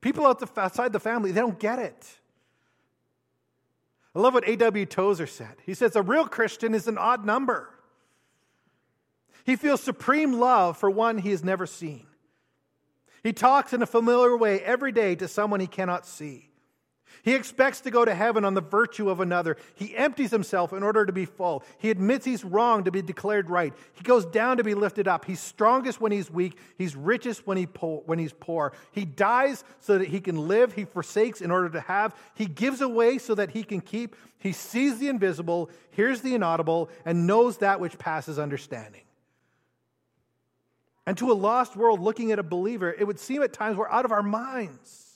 People 0.00 0.26
outside 0.26 0.92
the 0.92 1.00
family, 1.00 1.32
they 1.32 1.40
don't 1.40 1.58
get 1.58 1.78
it. 1.78 2.18
I 4.14 4.20
love 4.20 4.32
what 4.32 4.48
A.W. 4.48 4.86
Tozer 4.86 5.26
said. 5.26 5.56
He 5.64 5.74
says, 5.74 5.94
A 5.96 6.02
real 6.02 6.26
Christian 6.26 6.74
is 6.74 6.88
an 6.88 6.96
odd 6.96 7.26
number. 7.26 7.68
He 9.44 9.56
feels 9.56 9.82
supreme 9.82 10.32
love 10.34 10.78
for 10.78 10.90
one 10.90 11.18
he 11.18 11.30
has 11.30 11.44
never 11.44 11.66
seen. 11.66 12.06
He 13.22 13.32
talks 13.32 13.72
in 13.72 13.82
a 13.82 13.86
familiar 13.86 14.36
way 14.36 14.60
every 14.60 14.92
day 14.92 15.16
to 15.16 15.28
someone 15.28 15.60
he 15.60 15.66
cannot 15.66 16.06
see. 16.06 16.48
He 17.22 17.34
expects 17.34 17.80
to 17.80 17.90
go 17.90 18.04
to 18.04 18.14
heaven 18.14 18.44
on 18.44 18.54
the 18.54 18.60
virtue 18.60 19.10
of 19.10 19.20
another. 19.20 19.56
He 19.74 19.96
empties 19.96 20.30
himself 20.30 20.72
in 20.72 20.82
order 20.82 21.04
to 21.04 21.12
be 21.12 21.24
full. 21.24 21.64
He 21.78 21.90
admits 21.90 22.24
he's 22.24 22.44
wrong 22.44 22.84
to 22.84 22.90
be 22.90 23.02
declared 23.02 23.50
right. 23.50 23.72
He 23.94 24.02
goes 24.02 24.24
down 24.24 24.58
to 24.58 24.64
be 24.64 24.74
lifted 24.74 25.08
up. 25.08 25.24
He's 25.24 25.40
strongest 25.40 26.00
when 26.00 26.12
he's 26.12 26.30
weak. 26.30 26.56
He's 26.78 26.94
richest 26.94 27.46
when, 27.46 27.56
he 27.56 27.66
po- 27.66 28.02
when 28.06 28.18
he's 28.18 28.32
poor. 28.32 28.72
He 28.92 29.04
dies 29.04 29.64
so 29.80 29.98
that 29.98 30.08
he 30.08 30.20
can 30.20 30.48
live. 30.48 30.72
He 30.72 30.84
forsakes 30.84 31.40
in 31.40 31.50
order 31.50 31.68
to 31.70 31.80
have. 31.80 32.14
He 32.34 32.46
gives 32.46 32.80
away 32.80 33.18
so 33.18 33.34
that 33.34 33.50
he 33.50 33.64
can 33.64 33.80
keep. 33.80 34.14
He 34.38 34.52
sees 34.52 34.98
the 34.98 35.08
invisible, 35.08 35.70
hears 35.90 36.20
the 36.20 36.34
inaudible, 36.34 36.90
and 37.04 37.26
knows 37.26 37.58
that 37.58 37.80
which 37.80 37.98
passes 37.98 38.38
understanding. 38.38 39.02
And 41.06 41.16
to 41.18 41.30
a 41.30 41.34
lost 41.34 41.76
world 41.76 42.00
looking 42.00 42.32
at 42.32 42.38
a 42.38 42.42
believer, 42.42 42.92
it 42.92 43.04
would 43.04 43.18
seem 43.20 43.42
at 43.42 43.52
times 43.52 43.76
we're 43.76 43.88
out 43.88 44.04
of 44.04 44.12
our 44.12 44.22
minds. 44.22 45.15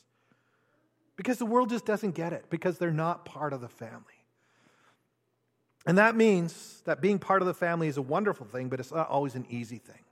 Because 1.21 1.37
the 1.37 1.45
world 1.45 1.69
just 1.69 1.85
doesn't 1.85 2.13
get 2.13 2.33
it, 2.33 2.47
because 2.49 2.79
they're 2.79 2.91
not 2.91 3.27
part 3.27 3.53
of 3.53 3.61
the 3.61 3.69
family. 3.69 4.25
And 5.85 5.99
that 5.99 6.17
means 6.17 6.81
that 6.87 7.03
being 7.03 7.19
part 7.19 7.43
of 7.43 7.47
the 7.47 7.53
family 7.53 7.89
is 7.89 7.99
a 7.99 8.03
wonderful 8.03 8.47
thing, 8.47 8.71
but 8.71 8.81
it's 8.81 8.91
not 8.91 9.11
always 9.11 9.35
an 9.35 9.45
easy 9.51 9.77
thing. 9.77 10.03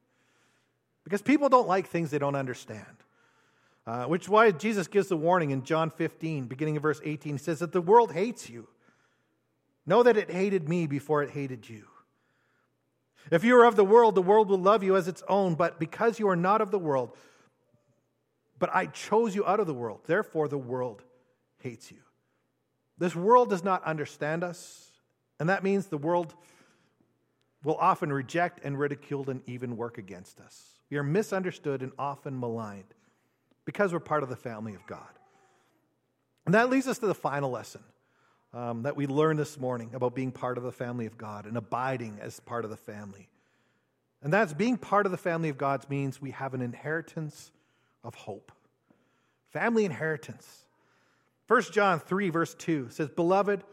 Because 1.04 1.22
people 1.22 1.48
don't 1.48 1.66
like 1.66 1.86
things 1.86 2.10
they 2.10 2.18
don't 2.18 2.34
understand. 2.34 2.84
Uh, 3.86 4.04
which 4.04 4.24
is 4.24 4.28
why 4.28 4.50
Jesus 4.50 4.86
gives 4.86 5.08
the 5.08 5.16
warning 5.16 5.50
in 5.50 5.64
John 5.64 5.88
15, 5.88 6.44
beginning 6.44 6.76
of 6.76 6.82
verse 6.82 7.00
18. 7.02 7.32
He 7.32 7.38
says 7.38 7.60
that 7.60 7.72
the 7.72 7.80
world 7.80 8.12
hates 8.12 8.50
you. 8.50 8.68
Know 9.86 10.02
that 10.02 10.18
it 10.18 10.30
hated 10.30 10.68
me 10.68 10.86
before 10.86 11.22
it 11.22 11.30
hated 11.30 11.70
you. 11.70 11.86
If 13.30 13.44
you 13.44 13.58
are 13.58 13.64
of 13.64 13.76
the 13.76 13.84
world, 13.84 14.14
the 14.14 14.20
world 14.20 14.50
will 14.50 14.58
love 14.58 14.82
you 14.82 14.94
as 14.94 15.08
its 15.08 15.22
own, 15.26 15.54
but 15.54 15.80
because 15.80 16.18
you 16.18 16.28
are 16.28 16.36
not 16.36 16.60
of 16.60 16.70
the 16.70 16.78
world, 16.78 17.16
but 18.58 18.74
I 18.74 18.86
chose 18.86 19.34
you 19.34 19.46
out 19.46 19.60
of 19.60 19.66
the 19.66 19.74
world. 19.74 20.00
Therefore, 20.06 20.48
the 20.48 20.58
world 20.58 21.02
hates 21.58 21.90
you. 21.90 21.98
This 22.98 23.14
world 23.14 23.50
does 23.50 23.62
not 23.62 23.84
understand 23.84 24.42
us, 24.42 24.90
and 25.38 25.48
that 25.48 25.62
means 25.62 25.86
the 25.86 25.98
world 25.98 26.34
will 27.62 27.76
often 27.76 28.12
reject 28.12 28.60
and 28.64 28.78
ridicule 28.78 29.28
and 29.30 29.42
even 29.46 29.76
work 29.76 29.98
against 29.98 30.40
us. 30.40 30.78
We 30.90 30.96
are 30.96 31.02
misunderstood 31.02 31.82
and 31.82 31.92
often 31.98 32.38
maligned 32.38 32.94
because 33.64 33.92
we're 33.92 34.00
part 34.00 34.22
of 34.22 34.28
the 34.28 34.36
family 34.36 34.74
of 34.74 34.86
God. 34.86 35.06
And 36.46 36.54
that 36.54 36.70
leads 36.70 36.88
us 36.88 36.98
to 36.98 37.06
the 37.06 37.14
final 37.14 37.50
lesson 37.50 37.82
um, 38.54 38.84
that 38.84 38.96
we 38.96 39.06
learned 39.06 39.38
this 39.38 39.58
morning 39.58 39.90
about 39.92 40.14
being 40.14 40.32
part 40.32 40.56
of 40.56 40.64
the 40.64 40.72
family 40.72 41.06
of 41.06 41.18
God 41.18 41.44
and 41.44 41.56
abiding 41.56 42.18
as 42.20 42.40
part 42.40 42.64
of 42.64 42.70
the 42.70 42.76
family. 42.76 43.28
And 44.22 44.32
that's 44.32 44.52
being 44.52 44.78
part 44.78 45.06
of 45.06 45.12
the 45.12 45.18
family 45.18 45.48
of 45.48 45.58
God 45.58 45.88
means 45.90 46.20
we 46.20 46.30
have 46.30 46.54
an 46.54 46.62
inheritance 46.62 47.50
of 48.04 48.14
hope. 48.14 48.52
Family 49.50 49.84
inheritance. 49.84 50.66
1 51.46 51.62
John 51.72 51.98
3, 52.00 52.30
verse 52.30 52.54
2 52.54 52.90
says, 52.90 53.08
Beloved, 53.08 53.64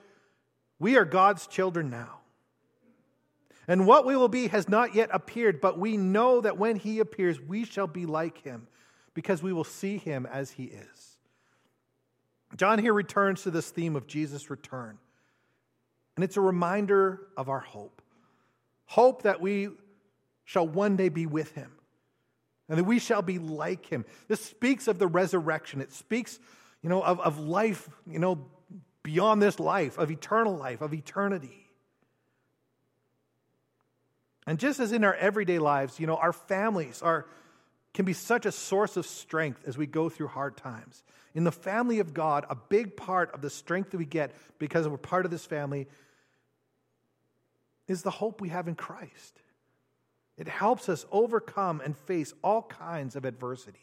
we 0.79 0.97
are 0.97 1.05
God's 1.05 1.47
children 1.47 1.89
now. 1.89 2.19
And 3.67 3.87
what 3.87 4.05
we 4.05 4.15
will 4.15 4.29
be 4.29 4.47
has 4.47 4.69
not 4.69 4.95
yet 4.95 5.09
appeared, 5.11 5.59
but 5.59 5.79
we 5.79 5.97
know 5.97 6.41
that 6.41 6.57
when 6.57 6.75
he 6.75 6.99
appears, 6.99 7.41
we 7.41 7.65
shall 7.65 7.87
be 7.87 8.05
like 8.05 8.43
him, 8.43 8.67
because 9.13 9.41
we 9.41 9.53
will 9.53 9.63
see 9.63 9.97
him 9.97 10.25
as 10.25 10.51
he 10.51 10.65
is. 10.65 11.17
John 12.55 12.79
here 12.79 12.93
returns 12.93 13.43
to 13.43 13.51
this 13.51 13.69
theme 13.69 13.95
of 13.95 14.07
Jesus' 14.07 14.49
return. 14.49 14.97
And 16.15 16.23
it's 16.23 16.37
a 16.37 16.41
reminder 16.41 17.27
of 17.35 17.49
our 17.49 17.59
hope 17.59 18.01
hope 18.87 19.23
that 19.23 19.41
we 19.41 19.67
shall 20.43 20.67
one 20.67 20.95
day 20.95 21.09
be 21.09 21.25
with 21.25 21.51
him 21.53 21.71
and 22.67 22.77
that 22.77 22.83
we 22.83 22.99
shall 22.99 23.21
be 23.21 23.39
like 23.39 23.85
him. 23.85 24.05
This 24.27 24.41
speaks 24.41 24.87
of 24.87 24.99
the 24.99 25.07
resurrection. 25.07 25.81
It 25.81 25.93
speaks, 25.93 26.39
you 26.81 26.89
know, 26.89 27.01
of, 27.01 27.19
of 27.19 27.39
life, 27.39 27.89
you 28.07 28.19
know, 28.19 28.45
beyond 29.03 29.41
this 29.41 29.59
life, 29.59 29.97
of 29.97 30.09
eternal 30.09 30.55
life, 30.55 30.81
of 30.81 30.93
eternity. 30.93 31.67
And 34.47 34.59
just 34.59 34.79
as 34.79 34.91
in 34.91 35.03
our 35.03 35.15
everyday 35.15 35.59
lives, 35.59 35.99
you 35.99 36.07
know, 36.07 36.17
our 36.17 36.33
families 36.33 37.01
are 37.01 37.25
can 37.93 38.05
be 38.05 38.13
such 38.13 38.45
a 38.45 38.51
source 38.51 38.97
of 38.97 39.05
strength 39.05 39.61
as 39.65 39.77
we 39.77 39.87
go 39.87 40.09
through 40.09 40.27
hard 40.27 40.57
times. 40.57 41.01
In 41.33 41.45
the 41.45 41.51
family 41.51 41.99
of 41.99 42.13
God, 42.13 42.45
a 42.49 42.55
big 42.55 42.97
part 42.97 43.31
of 43.33 43.41
the 43.41 43.49
strength 43.49 43.91
that 43.91 43.97
we 43.97 44.05
get 44.05 44.35
because 44.59 44.85
we're 44.87 44.97
part 44.97 45.23
of 45.23 45.31
this 45.31 45.45
family 45.45 45.87
is 47.87 48.03
the 48.03 48.11
hope 48.11 48.41
we 48.41 48.49
have 48.49 48.67
in 48.67 48.75
Christ. 48.75 49.41
It 50.37 50.47
helps 50.47 50.89
us 50.89 51.05
overcome 51.11 51.81
and 51.83 51.97
face 51.97 52.33
all 52.43 52.63
kinds 52.63 53.15
of 53.15 53.25
adversities. 53.25 53.81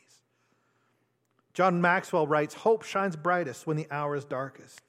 John 1.55 1.81
Maxwell 1.81 2.27
writes 2.27 2.55
Hope 2.55 2.83
shines 2.83 3.17
brightest 3.17 3.67
when 3.67 3.77
the 3.77 3.87
hour 3.91 4.17
is 4.17 4.25
darkest. 4.25 4.81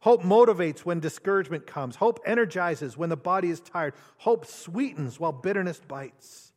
Hope 0.00 0.22
motivates 0.22 0.80
when 0.80 1.00
discouragement 1.00 1.66
comes. 1.66 1.96
Hope 1.96 2.20
energizes 2.24 2.96
when 2.96 3.08
the 3.08 3.16
body 3.16 3.50
is 3.50 3.60
tired. 3.60 3.94
Hope 4.18 4.46
sweetens 4.46 5.18
while 5.18 5.32
bitterness 5.32 5.80
bites. 5.80 6.52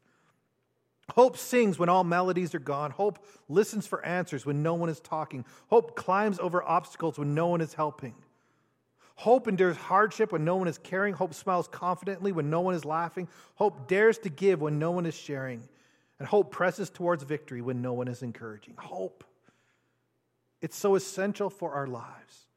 Hope 1.15 1.35
sings 1.35 1.79
when 1.79 1.89
all 1.89 2.03
melodies 2.03 2.55
are 2.55 2.59
gone. 2.59 2.91
Hope 2.91 3.25
listens 3.49 3.87
for 3.87 4.05
answers 4.05 4.45
when 4.45 4.63
no 4.63 4.75
one 4.75 4.89
is 4.89 4.99
talking. 4.99 5.43
Hope 5.69 5.95
climbs 5.95 6.39
over 6.39 6.63
obstacles 6.63 7.17
when 7.17 7.33
no 7.33 7.47
one 7.47 7.61
is 7.61 7.73
helping. 7.73 8.13
Hope 9.21 9.47
endures 9.47 9.77
hardship 9.77 10.31
when 10.31 10.43
no 10.43 10.55
one 10.55 10.67
is 10.67 10.79
caring. 10.79 11.13
Hope 11.13 11.35
smiles 11.35 11.67
confidently 11.67 12.31
when 12.31 12.49
no 12.49 12.61
one 12.61 12.73
is 12.73 12.83
laughing. 12.83 13.27
Hope 13.53 13.87
dares 13.87 14.17
to 14.17 14.29
give 14.29 14.61
when 14.61 14.79
no 14.79 14.89
one 14.89 15.05
is 15.05 15.13
sharing. 15.13 15.61
And 16.17 16.27
hope 16.27 16.49
presses 16.49 16.89
towards 16.89 17.21
victory 17.21 17.61
when 17.61 17.83
no 17.83 17.93
one 17.93 18.07
is 18.07 18.23
encouraging. 18.23 18.73
Hope. 18.79 19.23
It's 20.59 20.75
so 20.75 20.95
essential 20.95 21.51
for 21.51 21.71
our 21.73 21.85
lives. 21.85 22.47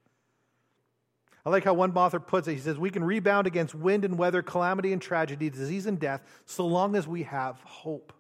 I 1.45 1.51
like 1.51 1.65
how 1.65 1.75
one 1.75 1.95
author 1.95 2.19
puts 2.19 2.49
it. 2.49 2.55
He 2.55 2.61
says, 2.61 2.79
We 2.79 2.89
can 2.89 3.05
rebound 3.05 3.47
against 3.47 3.75
wind 3.75 4.07
and 4.07 4.17
weather, 4.17 4.41
calamity 4.41 4.95
and 4.95 5.03
tragedy, 5.03 5.51
disease 5.51 5.85
and 5.85 6.01
death, 6.01 6.23
so 6.47 6.67
long 6.67 6.97
as 6.97 7.07
we 7.07 7.25
have 7.25 7.61
hope. 7.61 8.15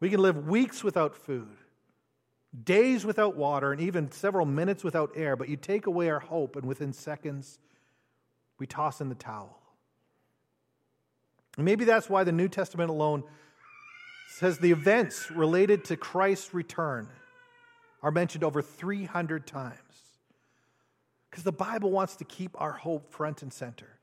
We 0.00 0.08
can 0.08 0.22
live 0.22 0.48
weeks 0.48 0.82
without 0.82 1.14
food, 1.14 1.54
days 2.64 3.04
without 3.04 3.36
water, 3.36 3.72
and 3.72 3.80
even 3.80 4.10
several 4.10 4.46
minutes 4.46 4.82
without 4.82 5.12
air, 5.14 5.36
but 5.36 5.48
you 5.48 5.56
take 5.56 5.86
away 5.86 6.08
our 6.10 6.20
hope, 6.20 6.56
and 6.56 6.66
within 6.66 6.92
seconds, 6.92 7.58
we 8.58 8.66
toss 8.66 9.00
in 9.00 9.08
the 9.08 9.14
towel. 9.14 9.60
And 11.56 11.64
maybe 11.64 11.84
that's 11.84 12.08
why 12.08 12.24
the 12.24 12.32
New 12.32 12.48
Testament 12.48 12.90
alone 12.90 13.24
says 14.36 14.58
the 14.58 14.70
events 14.70 15.30
related 15.30 15.84
to 15.86 15.96
Christ's 15.96 16.54
return 16.54 17.08
are 18.02 18.10
mentioned 18.10 18.44
over 18.44 18.62
300 18.62 19.46
times. 19.46 19.74
Because 21.30 21.44
the 21.44 21.52
Bible 21.52 21.90
wants 21.90 22.16
to 22.16 22.24
keep 22.24 22.58
our 22.60 22.72
hope 22.72 23.12
front 23.12 23.42
and 23.42 23.52
center. 23.52 23.98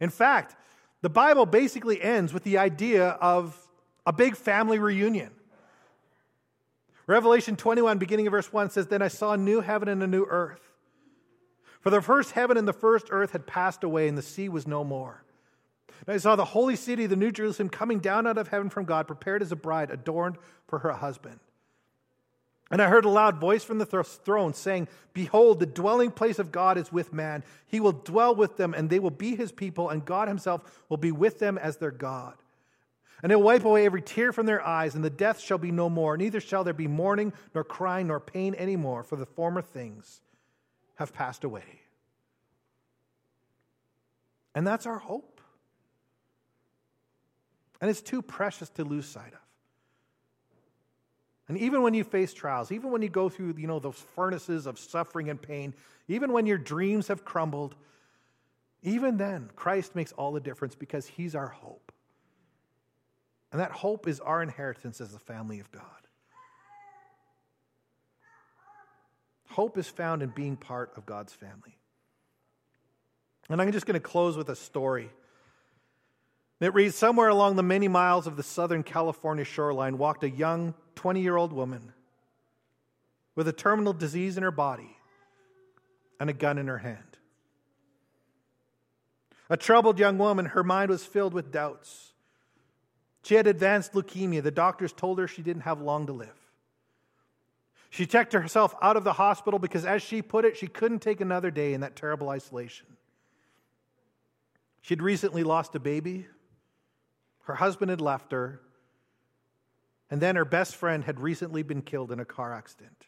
In 0.00 0.10
fact, 0.10 0.56
the 1.00 1.08
Bible 1.08 1.46
basically 1.46 2.02
ends 2.02 2.32
with 2.32 2.44
the 2.44 2.58
idea 2.58 3.08
of 3.08 3.56
a 4.04 4.12
big 4.12 4.36
family 4.36 4.78
reunion. 4.78 5.30
Revelation 7.06 7.56
21, 7.56 7.98
beginning 7.98 8.26
of 8.26 8.30
verse 8.30 8.52
1 8.52 8.70
says, 8.70 8.86
Then 8.86 9.02
I 9.02 9.08
saw 9.08 9.32
a 9.32 9.36
new 9.36 9.60
heaven 9.60 9.88
and 9.88 10.02
a 10.02 10.06
new 10.06 10.24
earth. 10.24 10.60
For 11.80 11.90
the 11.90 12.00
first 12.00 12.32
heaven 12.32 12.56
and 12.56 12.66
the 12.66 12.72
first 12.72 13.08
earth 13.10 13.32
had 13.32 13.46
passed 13.46 13.82
away, 13.82 14.06
and 14.06 14.16
the 14.16 14.22
sea 14.22 14.48
was 14.48 14.66
no 14.66 14.84
more. 14.84 15.24
And 16.06 16.14
I 16.14 16.18
saw 16.18 16.36
the 16.36 16.44
holy 16.44 16.76
city, 16.76 17.06
the 17.06 17.16
New 17.16 17.32
Jerusalem, 17.32 17.68
coming 17.68 17.98
down 17.98 18.26
out 18.26 18.38
of 18.38 18.48
heaven 18.48 18.70
from 18.70 18.84
God, 18.84 19.06
prepared 19.08 19.42
as 19.42 19.50
a 19.50 19.56
bride, 19.56 19.90
adorned 19.90 20.36
for 20.68 20.80
her 20.80 20.92
husband. 20.92 21.40
And 22.70 22.80
I 22.80 22.88
heard 22.88 23.04
a 23.04 23.10
loud 23.10 23.38
voice 23.38 23.62
from 23.62 23.78
the 23.78 23.84
throne 23.84 24.54
saying, 24.54 24.88
Behold, 25.12 25.60
the 25.60 25.66
dwelling 25.66 26.10
place 26.10 26.38
of 26.38 26.50
God 26.50 26.78
is 26.78 26.90
with 26.90 27.12
man. 27.12 27.44
He 27.66 27.80
will 27.80 27.92
dwell 27.92 28.34
with 28.34 28.56
them, 28.56 28.74
and 28.74 28.88
they 28.88 28.98
will 28.98 29.10
be 29.10 29.36
his 29.36 29.52
people, 29.52 29.90
and 29.90 30.04
God 30.04 30.26
himself 30.28 30.62
will 30.88 30.96
be 30.96 31.12
with 31.12 31.38
them 31.38 31.58
as 31.58 31.76
their 31.76 31.90
God. 31.90 32.34
And 33.22 33.30
he'll 33.30 33.42
wipe 33.42 33.64
away 33.64 33.86
every 33.86 34.02
tear 34.02 34.32
from 34.32 34.46
their 34.46 34.66
eyes, 34.66 34.96
and 34.96 35.04
the 35.04 35.10
death 35.10 35.38
shall 35.38 35.58
be 35.58 35.70
no 35.70 35.88
more. 35.88 36.16
Neither 36.16 36.40
shall 36.40 36.64
there 36.64 36.74
be 36.74 36.88
mourning, 36.88 37.32
nor 37.54 37.62
crying, 37.62 38.08
nor 38.08 38.18
pain 38.18 38.54
any 38.54 38.74
more, 38.74 39.04
for 39.04 39.14
the 39.16 39.26
former 39.26 39.62
things 39.62 40.20
have 40.96 41.12
passed 41.12 41.44
away. 41.44 41.80
And 44.54 44.66
that's 44.66 44.86
our 44.86 44.98
hope. 44.98 45.40
And 47.80 47.88
it's 47.90 48.02
too 48.02 48.22
precious 48.22 48.68
to 48.70 48.84
lose 48.84 49.06
sight 49.06 49.32
of. 49.32 49.38
And 51.48 51.58
even 51.58 51.82
when 51.82 51.94
you 51.94 52.04
face 52.04 52.32
trials, 52.32 52.72
even 52.72 52.90
when 52.90 53.02
you 53.02 53.08
go 53.08 53.28
through, 53.28 53.54
you 53.58 53.66
know, 53.66 53.78
those 53.78 54.02
furnaces 54.14 54.66
of 54.66 54.78
suffering 54.78 55.28
and 55.28 55.40
pain, 55.40 55.74
even 56.08 56.32
when 56.32 56.46
your 56.46 56.58
dreams 56.58 57.08
have 57.08 57.24
crumbled, 57.24 57.74
even 58.82 59.16
then, 59.16 59.50
Christ 59.54 59.94
makes 59.94 60.12
all 60.12 60.32
the 60.32 60.40
difference 60.40 60.74
because 60.74 61.06
he's 61.06 61.34
our 61.34 61.48
hope. 61.48 61.91
And 63.52 63.60
that 63.60 63.70
hope 63.70 64.08
is 64.08 64.18
our 64.18 64.42
inheritance 64.42 65.00
as 65.00 65.12
the 65.12 65.18
family 65.18 65.60
of 65.60 65.70
God. 65.70 65.84
Hope 69.50 69.76
is 69.76 69.86
found 69.86 70.22
in 70.22 70.30
being 70.30 70.56
part 70.56 70.92
of 70.96 71.04
God's 71.04 71.34
family. 71.34 71.76
And 73.50 73.60
I'm 73.60 73.70
just 73.70 73.84
going 73.84 74.00
to 74.00 74.00
close 74.00 74.36
with 74.36 74.48
a 74.48 74.56
story. 74.56 75.10
It 76.60 76.72
reads 76.72 76.96
Somewhere 76.96 77.28
along 77.28 77.56
the 77.56 77.62
many 77.62 77.88
miles 77.88 78.26
of 78.26 78.38
the 78.38 78.42
southern 78.42 78.82
California 78.82 79.44
shoreline 79.44 79.98
walked 79.98 80.24
a 80.24 80.30
young 80.30 80.74
20 80.94 81.20
year 81.20 81.36
old 81.36 81.52
woman 81.52 81.92
with 83.34 83.46
a 83.46 83.52
terminal 83.52 83.92
disease 83.92 84.38
in 84.38 84.42
her 84.42 84.50
body 84.50 84.96
and 86.18 86.30
a 86.30 86.32
gun 86.32 86.56
in 86.56 86.68
her 86.68 86.78
hand. 86.78 86.98
A 89.50 89.56
troubled 89.58 89.98
young 89.98 90.16
woman, 90.16 90.46
her 90.46 90.64
mind 90.64 90.90
was 90.90 91.04
filled 91.04 91.34
with 91.34 91.52
doubts. 91.52 92.11
She 93.22 93.34
had 93.34 93.46
advanced 93.46 93.92
leukemia. 93.92 94.42
The 94.42 94.50
doctors 94.50 94.92
told 94.92 95.18
her 95.18 95.28
she 95.28 95.42
didn't 95.42 95.62
have 95.62 95.80
long 95.80 96.06
to 96.06 96.12
live. 96.12 96.36
She 97.88 98.06
checked 98.06 98.32
herself 98.32 98.74
out 98.82 98.96
of 98.96 99.04
the 99.04 99.12
hospital 99.12 99.58
because, 99.58 99.84
as 99.84 100.02
she 100.02 100.22
put 100.22 100.44
it, 100.44 100.56
she 100.56 100.66
couldn't 100.66 101.00
take 101.00 101.20
another 101.20 101.50
day 101.50 101.74
in 101.74 101.82
that 101.82 101.94
terrible 101.94 102.30
isolation. 102.30 102.86
She'd 104.80 105.02
recently 105.02 105.44
lost 105.44 105.74
a 105.74 105.80
baby. 105.80 106.26
Her 107.44 107.54
husband 107.54 107.90
had 107.90 108.00
left 108.00 108.32
her. 108.32 108.60
And 110.10 110.20
then 110.20 110.36
her 110.36 110.44
best 110.44 110.74
friend 110.74 111.04
had 111.04 111.20
recently 111.20 111.62
been 111.62 111.82
killed 111.82 112.10
in 112.10 112.18
a 112.18 112.24
car 112.24 112.52
accident. 112.52 113.06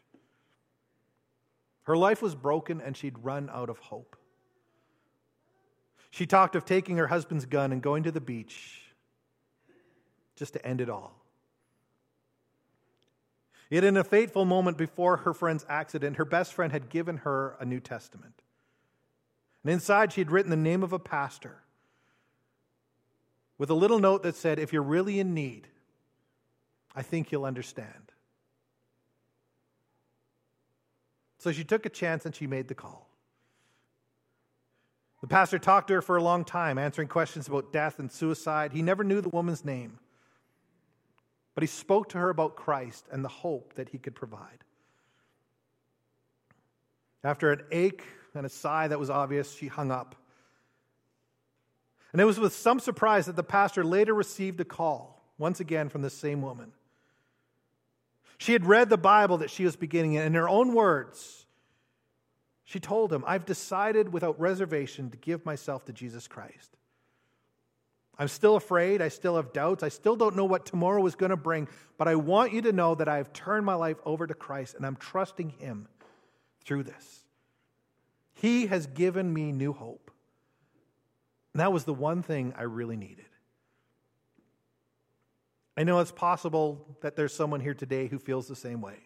Her 1.85 1.97
life 1.97 2.23
was 2.23 2.35
broken 2.35 2.81
and 2.81 2.97
she'd 2.97 3.19
run 3.19 3.51
out 3.53 3.69
of 3.69 3.79
hope. 3.79 4.17
She 6.11 6.25
talked 6.25 6.55
of 6.55 6.65
taking 6.65 6.99
her 6.99 7.09
husband's 7.09 7.47
gun 7.47 7.73
and 7.73 7.83
going 7.83 8.05
to 8.05 8.13
the 8.13 8.21
beach 8.21 8.84
just 10.37 10.53
to 10.55 10.67
end 10.67 10.81
it 10.81 10.89
all. 10.89 11.21
Yet, 13.71 13.85
in 13.85 13.97
a 13.97 14.05
fateful 14.05 14.45
moment 14.45 14.77
before 14.77 15.19
her 15.19 15.33
friend's 15.33 15.65
accident, 15.69 16.17
her 16.17 16.25
best 16.25 16.53
friend 16.53 16.73
had 16.73 16.91
given 16.91 17.19
her 17.19 17.57
a 17.59 17.65
New 17.65 17.81
Testament. 17.81 18.43
And 19.63 19.73
inside, 19.73 20.13
she 20.13 20.21
had 20.21 20.31
written 20.31 20.51
the 20.51 20.57
name 20.57 20.83
of 20.83 20.93
a 20.93 20.99
pastor 20.99 21.63
with 23.57 23.71
a 23.71 23.75
little 23.75 23.99
note 23.99 24.23
that 24.23 24.37
said, 24.37 24.59
If 24.59 24.73
you're 24.73 24.83
really 24.83 25.19
in 25.19 25.35
need, 25.35 25.69
I 26.95 27.03
think 27.03 27.33
you'll 27.33 27.47
understand. 27.47 28.13
So 31.39 31.53
she 31.53 31.65
took 31.65 31.85
a 31.85 31.91
chance 31.91 32.25
and 32.25 32.35
she 32.35 32.47
made 32.47 32.69
the 32.69 32.75
call. 32.75 33.09
The 35.21 35.29
pastor 35.29 35.59
talked 35.59 35.89
to 35.89 35.95
her 35.95 36.03
for 36.03 36.17
a 36.17 36.23
long 36.23 36.45
time, 36.45 36.77
answering 36.79 37.09
questions 37.09 37.49
about 37.49 37.73
death 37.73 37.99
and 37.99 38.13
suicide. 38.13 38.73
He 38.73 38.83
never 38.83 39.03
knew 39.03 39.21
the 39.23 39.31
woman's 39.31 39.65
name. 39.65 39.99
But 41.55 41.63
he 41.63 41.69
spoke 41.69 42.09
to 42.11 42.19
her 42.19 42.31
about 42.31 42.57
Christ 42.57 43.07
and 43.13 43.25
the 43.25 43.29
hope 43.29 43.75
that 43.75 43.89
he 43.91 43.99
could 43.99 44.15
provide. 44.15 44.65
After 47.23 47.53
an 47.53 47.63
ache 47.71 48.03
and 48.35 48.45
a 48.45 48.51
sigh 48.51 48.89
that 48.89 48.99
was 48.99 49.09
obvious, 49.09 49.55
she 49.55 49.69
hung 49.69 49.91
up. 49.91 50.17
And 52.13 52.21
it 52.21 52.25
was 52.25 52.39
with 52.39 52.55
some 52.55 52.81
surprise 52.81 53.27
that 53.27 53.37
the 53.37 53.43
pastor 53.43 53.83
later 53.83 54.15
received 54.15 54.61
a 54.61 54.65
call, 54.65 55.23
once 55.39 55.59
again 55.61 55.89
from 55.89 56.03
the 56.03 56.11
same 56.11 56.43
woman. 56.43 56.73
She 58.39 58.53
had 58.53 58.67
read 58.67 58.89
the 58.91 58.99
Bible 58.99 59.39
that 59.39 59.51
she 59.51 59.65
was 59.65 59.77
beginning, 59.77 60.17
and 60.17 60.27
in 60.27 60.35
her 60.35 60.49
own 60.49 60.75
words, 60.75 61.47
she 62.65 62.81
told 62.81 63.13
him, 63.13 63.25
I've 63.27 63.47
decided 63.47 64.13
without 64.13 64.39
reservation 64.41 65.11
to 65.11 65.17
give 65.17 65.47
myself 65.47 65.85
to 65.87 65.93
Jesus 65.93 66.27
Christ. 66.27 66.77
I'm 68.19 68.29
still 68.29 68.57
afraid. 68.57 69.03
I 69.03 69.09
still 69.09 69.37
have 69.37 69.53
doubts. 69.53 69.83
I 69.83 69.89
still 69.89 70.15
don't 70.15 70.37
know 70.37 70.45
what 70.45 70.67
tomorrow 70.67 71.05
is 71.07 71.17
going 71.17 71.31
to 71.31 71.37
bring. 71.37 71.69
But 71.99 72.09
I 72.09 72.15
want 72.15 72.53
you 72.53 72.63
to 72.63 72.73
know 72.73 72.95
that 72.95 73.09
I 73.09 73.17
have 73.17 73.33
turned 73.33 73.67
my 73.67 73.75
life 73.75 73.97
over 74.05 74.27
to 74.27 74.35
Christ 74.35 74.77
and 74.77 74.87
I'm 74.87 74.97
trusting 74.97 75.51
Him 75.51 75.89
through 76.65 76.85
this. 76.85 77.25
He 78.35 78.67
has 78.67 78.87
given 78.87 79.33
me 79.33 79.53
new 79.53 79.73
hope. 79.73 80.11
And 81.53 81.61
that 81.61 81.73
was 81.73 81.85
the 81.85 81.95
one 81.95 82.23
thing 82.23 82.53
I 82.57 82.63
really 82.63 82.97
needed. 82.97 83.27
I 85.77 85.83
know 85.83 85.99
it's 85.99 86.13
possible 86.13 86.99
that 87.01 87.17
there's 87.17 87.35
someone 87.35 87.61
here 87.61 87.75
today 87.75 88.07
who 88.07 88.19
feels 88.19 88.47
the 88.47 88.57
same 88.57 88.81
way. 88.81 88.99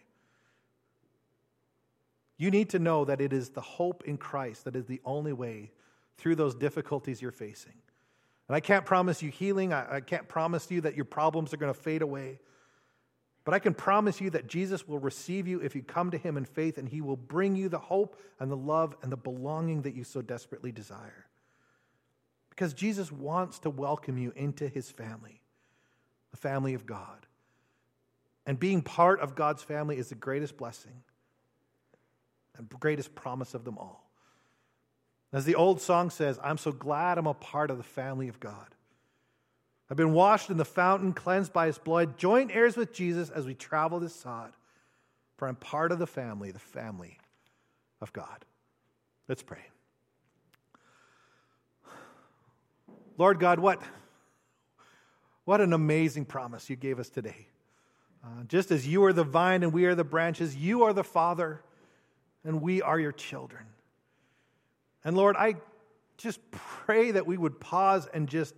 You 2.37 2.51
need 2.51 2.69
to 2.69 2.79
know 2.79 3.05
that 3.05 3.21
it 3.21 3.33
is 3.33 3.49
the 3.49 3.61
hope 3.61 4.03
in 4.05 4.17
Christ 4.17 4.65
that 4.65 4.75
is 4.75 4.85
the 4.85 5.01
only 5.03 5.33
way 5.33 5.71
through 6.17 6.35
those 6.35 6.55
difficulties 6.55 7.21
you're 7.21 7.31
facing. 7.31 7.73
And 8.49 8.55
I 8.55 8.59
can't 8.59 8.83
promise 8.83 9.21
you 9.21 9.29
healing, 9.29 9.71
I, 9.71 9.97
I 9.97 9.99
can't 10.01 10.27
promise 10.27 10.69
you 10.71 10.81
that 10.81 10.95
your 10.95 11.05
problems 11.05 11.53
are 11.53 11.57
going 11.57 11.73
to 11.73 11.79
fade 11.79 12.01
away. 12.01 12.39
But 13.45 13.53
I 13.53 13.59
can 13.59 13.75
promise 13.75 14.19
you 14.19 14.31
that 14.31 14.47
Jesus 14.47 14.87
will 14.87 14.97
receive 14.97 15.47
you 15.47 15.61
if 15.61 15.75
you 15.75 15.83
come 15.83 16.11
to 16.11 16.17
him 16.17 16.35
in 16.35 16.45
faith, 16.45 16.79
and 16.79 16.89
he 16.89 16.99
will 16.99 17.15
bring 17.15 17.55
you 17.55 17.69
the 17.69 17.79
hope 17.79 18.19
and 18.39 18.51
the 18.51 18.57
love 18.57 18.95
and 19.03 19.11
the 19.11 19.17
belonging 19.17 19.83
that 19.83 19.95
you 19.95 20.03
so 20.03 20.21
desperately 20.21 20.71
desire. 20.71 21.27
Because 22.49 22.73
Jesus 22.73 23.11
wants 23.11 23.59
to 23.59 23.69
welcome 23.69 24.17
you 24.17 24.33
into 24.35 24.67
his 24.67 24.89
family, 24.89 25.41
the 26.31 26.37
family 26.37 26.73
of 26.73 26.87
God. 26.87 27.27
And 28.47 28.59
being 28.59 28.81
part 28.81 29.19
of 29.19 29.35
God's 29.35 29.61
family 29.61 29.97
is 29.97 30.09
the 30.09 30.15
greatest 30.15 30.57
blessing 30.57 31.03
and 32.57 32.67
greatest 32.79 33.13
promise 33.13 33.53
of 33.53 33.63
them 33.63 33.77
all. 33.77 34.08
As 35.31 35.45
the 35.45 35.55
old 35.55 35.79
song 35.79 36.09
says, 36.09 36.39
I'm 36.43 36.57
so 36.57 36.71
glad 36.71 37.17
I'm 37.17 37.27
a 37.27 37.33
part 37.33 37.69
of 37.69 37.77
the 37.77 37.83
family 37.83 38.27
of 38.27 38.39
God. 38.39 38.67
I've 39.89 39.97
been 39.97 40.13
washed 40.13 40.49
in 40.49 40.57
the 40.57 40.65
fountain, 40.65 41.13
cleansed 41.13 41.53
by 41.53 41.67
his 41.67 41.77
blood, 41.77 42.17
joint 42.17 42.51
heirs 42.53 42.77
with 42.77 42.93
Jesus 42.93 43.29
as 43.29 43.45
we 43.45 43.53
travel 43.53 43.99
this 43.99 44.15
sod. 44.15 44.53
For 45.37 45.47
I'm 45.47 45.55
part 45.55 45.91
of 45.91 45.99
the 45.99 46.07
family, 46.07 46.51
the 46.51 46.59
family 46.59 47.17
of 48.01 48.11
God. 48.13 48.45
Let's 49.27 49.41
pray. 49.41 49.61
Lord 53.17 53.39
God, 53.39 53.59
what, 53.59 53.81
what 55.45 55.61
an 55.61 55.73
amazing 55.73 56.25
promise 56.25 56.69
you 56.69 56.75
gave 56.75 56.99
us 56.99 57.09
today. 57.09 57.47
Uh, 58.23 58.43
just 58.47 58.71
as 58.71 58.87
you 58.87 59.03
are 59.05 59.13
the 59.13 59.23
vine 59.23 59.63
and 59.63 59.73
we 59.73 59.85
are 59.85 59.95
the 59.95 60.03
branches, 60.03 60.55
you 60.55 60.83
are 60.83 60.93
the 60.93 61.03
Father 61.03 61.61
and 62.43 62.61
we 62.61 62.81
are 62.81 62.99
your 62.99 63.11
children. 63.11 63.65
And 65.03 65.15
Lord, 65.15 65.35
I 65.37 65.55
just 66.17 66.39
pray 66.51 67.11
that 67.11 67.25
we 67.25 67.37
would 67.37 67.59
pause 67.59 68.07
and 68.13 68.27
just 68.27 68.53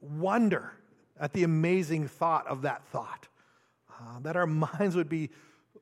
wonder 0.00 0.72
at 1.18 1.32
the 1.32 1.44
amazing 1.44 2.08
thought 2.08 2.46
of 2.46 2.62
that 2.62 2.84
thought, 2.86 3.28
uh, 3.90 4.20
that 4.20 4.36
our 4.36 4.46
minds 4.78 4.96
would 4.96 5.08
be 5.08 5.30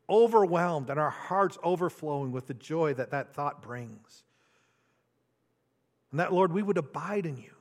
overwhelmed 0.09 0.91
and 0.91 0.99
our 0.99 1.11
hearts 1.11 1.59
overflowing 1.63 2.33
with 2.33 2.47
the 2.47 2.55
joy 2.55 2.95
that 2.95 3.11
that 3.11 3.35
thought 3.35 3.63
brings. 3.63 4.25
And 6.11 6.21
that, 6.21 6.33
Lord, 6.33 6.53
we 6.53 6.63
would 6.63 6.79
abide 6.79 7.27
in 7.27 7.37
you. 7.37 7.53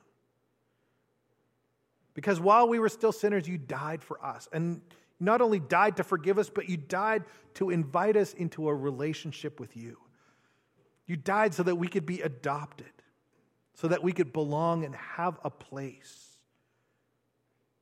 Because 2.14 2.40
while 2.40 2.68
we 2.68 2.78
were 2.78 2.88
still 2.88 3.12
sinners, 3.12 3.46
you 3.46 3.56
died 3.56 4.02
for 4.02 4.22
us. 4.24 4.48
And 4.52 4.80
not 5.20 5.40
only 5.40 5.60
died 5.60 5.96
to 5.98 6.04
forgive 6.04 6.38
us, 6.38 6.50
but 6.50 6.68
you 6.68 6.76
died 6.76 7.24
to 7.54 7.70
invite 7.70 8.16
us 8.16 8.32
into 8.34 8.68
a 8.68 8.74
relationship 8.74 9.60
with 9.60 9.76
you. 9.76 9.96
You 11.10 11.16
died 11.16 11.54
so 11.54 11.64
that 11.64 11.74
we 11.74 11.88
could 11.88 12.06
be 12.06 12.20
adopted, 12.20 12.92
so 13.74 13.88
that 13.88 14.00
we 14.00 14.12
could 14.12 14.32
belong 14.32 14.84
and 14.84 14.94
have 14.94 15.40
a 15.42 15.50
place 15.50 16.36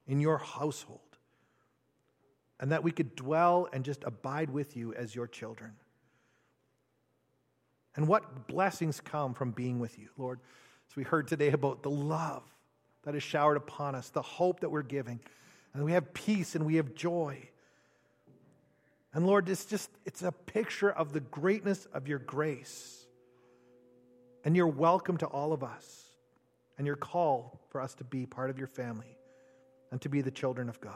in 0.07 0.19
your 0.19 0.39
household, 0.39 1.01
and 2.59 2.73
that 2.73 2.83
we 2.83 2.91
could 2.91 3.15
dwell 3.15 3.69
and 3.71 3.85
just 3.85 4.03
abide 4.05 4.49
with 4.49 4.79
you 4.79 4.95
as 4.95 5.15
your 5.15 5.27
children. 5.27 5.73
And 7.97 8.09
what 8.09 8.47
blessings 8.47 8.99
come 8.99 9.35
from 9.35 9.51
being 9.51 9.79
with 9.79 9.99
you, 9.99 10.09
Lord. 10.17 10.41
As 10.91 10.97
we 10.97 11.03
heard 11.03 11.29
today 11.29 11.51
about 11.51 11.83
the 11.83 11.91
love 11.91 12.45
that 13.03 13.15
is 13.15 13.23
showered 13.23 13.59
upon 13.59 13.95
us, 13.95 14.09
the 14.09 14.23
hope 14.23 14.61
that 14.61 14.71
we're 14.71 14.81
giving, 14.81 15.21
and 15.75 15.85
we 15.85 15.93
have 15.93 16.15
peace 16.15 16.55
and 16.55 16.65
we 16.65 16.77
have 16.77 16.95
joy. 16.95 17.47
And 19.13 19.27
Lord, 19.27 19.51
it's 19.51 19.67
just, 19.67 19.91
it's 20.07 20.23
a 20.23 20.33
picture 20.33 20.91
of 20.91 21.13
the 21.13 21.21
greatness 21.21 21.85
of 21.93 22.09
your 22.09 22.21
grace 22.21 23.05
and 24.49 24.57
your 24.57 24.67
welcome 24.67 25.19
to 25.19 25.27
all 25.27 25.53
of 25.53 25.63
us 25.63 26.07
and 26.79 26.87
your 26.87 26.97
call 26.97 27.61
for 27.69 27.83
us 27.83 27.93
to 27.93 28.03
be 28.03 28.25
part 28.25 28.49
of 28.49 28.57
your 28.57 28.67
family 28.67 29.19
and 29.91 30.01
to 30.01 30.09
be 30.09 30.23
the 30.23 30.31
children 30.31 30.71
of 30.71 30.81
God. 30.81 30.95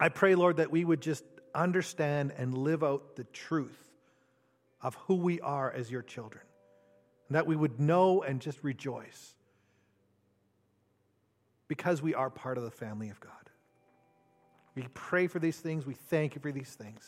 I 0.00 0.08
pray, 0.08 0.34
Lord, 0.34 0.56
that 0.56 0.70
we 0.70 0.86
would 0.86 1.02
just 1.02 1.22
understand 1.54 2.32
and 2.38 2.56
live 2.56 2.82
out 2.82 3.16
the 3.16 3.24
truth 3.24 3.76
of 4.80 4.94
who 4.94 5.16
we 5.16 5.38
are 5.42 5.70
as 5.70 5.90
your 5.90 6.00
children, 6.00 6.42
and 7.28 7.36
that 7.36 7.46
we 7.46 7.56
would 7.56 7.78
know 7.78 8.22
and 8.22 8.40
just 8.40 8.64
rejoice 8.64 9.34
because 11.68 12.00
we 12.00 12.14
are 12.14 12.30
part 12.30 12.56
of 12.56 12.64
the 12.64 12.70
family 12.70 13.10
of 13.10 13.20
God. 13.20 13.32
We 14.74 14.86
pray 14.94 15.26
for 15.26 15.40
these 15.40 15.58
things. 15.58 15.84
We 15.84 15.92
thank 15.92 16.36
you 16.36 16.40
for 16.40 16.52
these 16.52 16.70
things. 16.70 17.06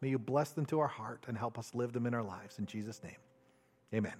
May 0.00 0.08
you 0.08 0.18
bless 0.18 0.52
them 0.52 0.64
to 0.64 0.80
our 0.80 0.88
heart 0.88 1.26
and 1.28 1.36
help 1.36 1.58
us 1.58 1.74
live 1.74 1.92
them 1.92 2.06
in 2.06 2.14
our 2.14 2.24
lives. 2.24 2.58
In 2.58 2.64
Jesus' 2.64 3.02
name, 3.04 3.18
amen. 3.92 4.14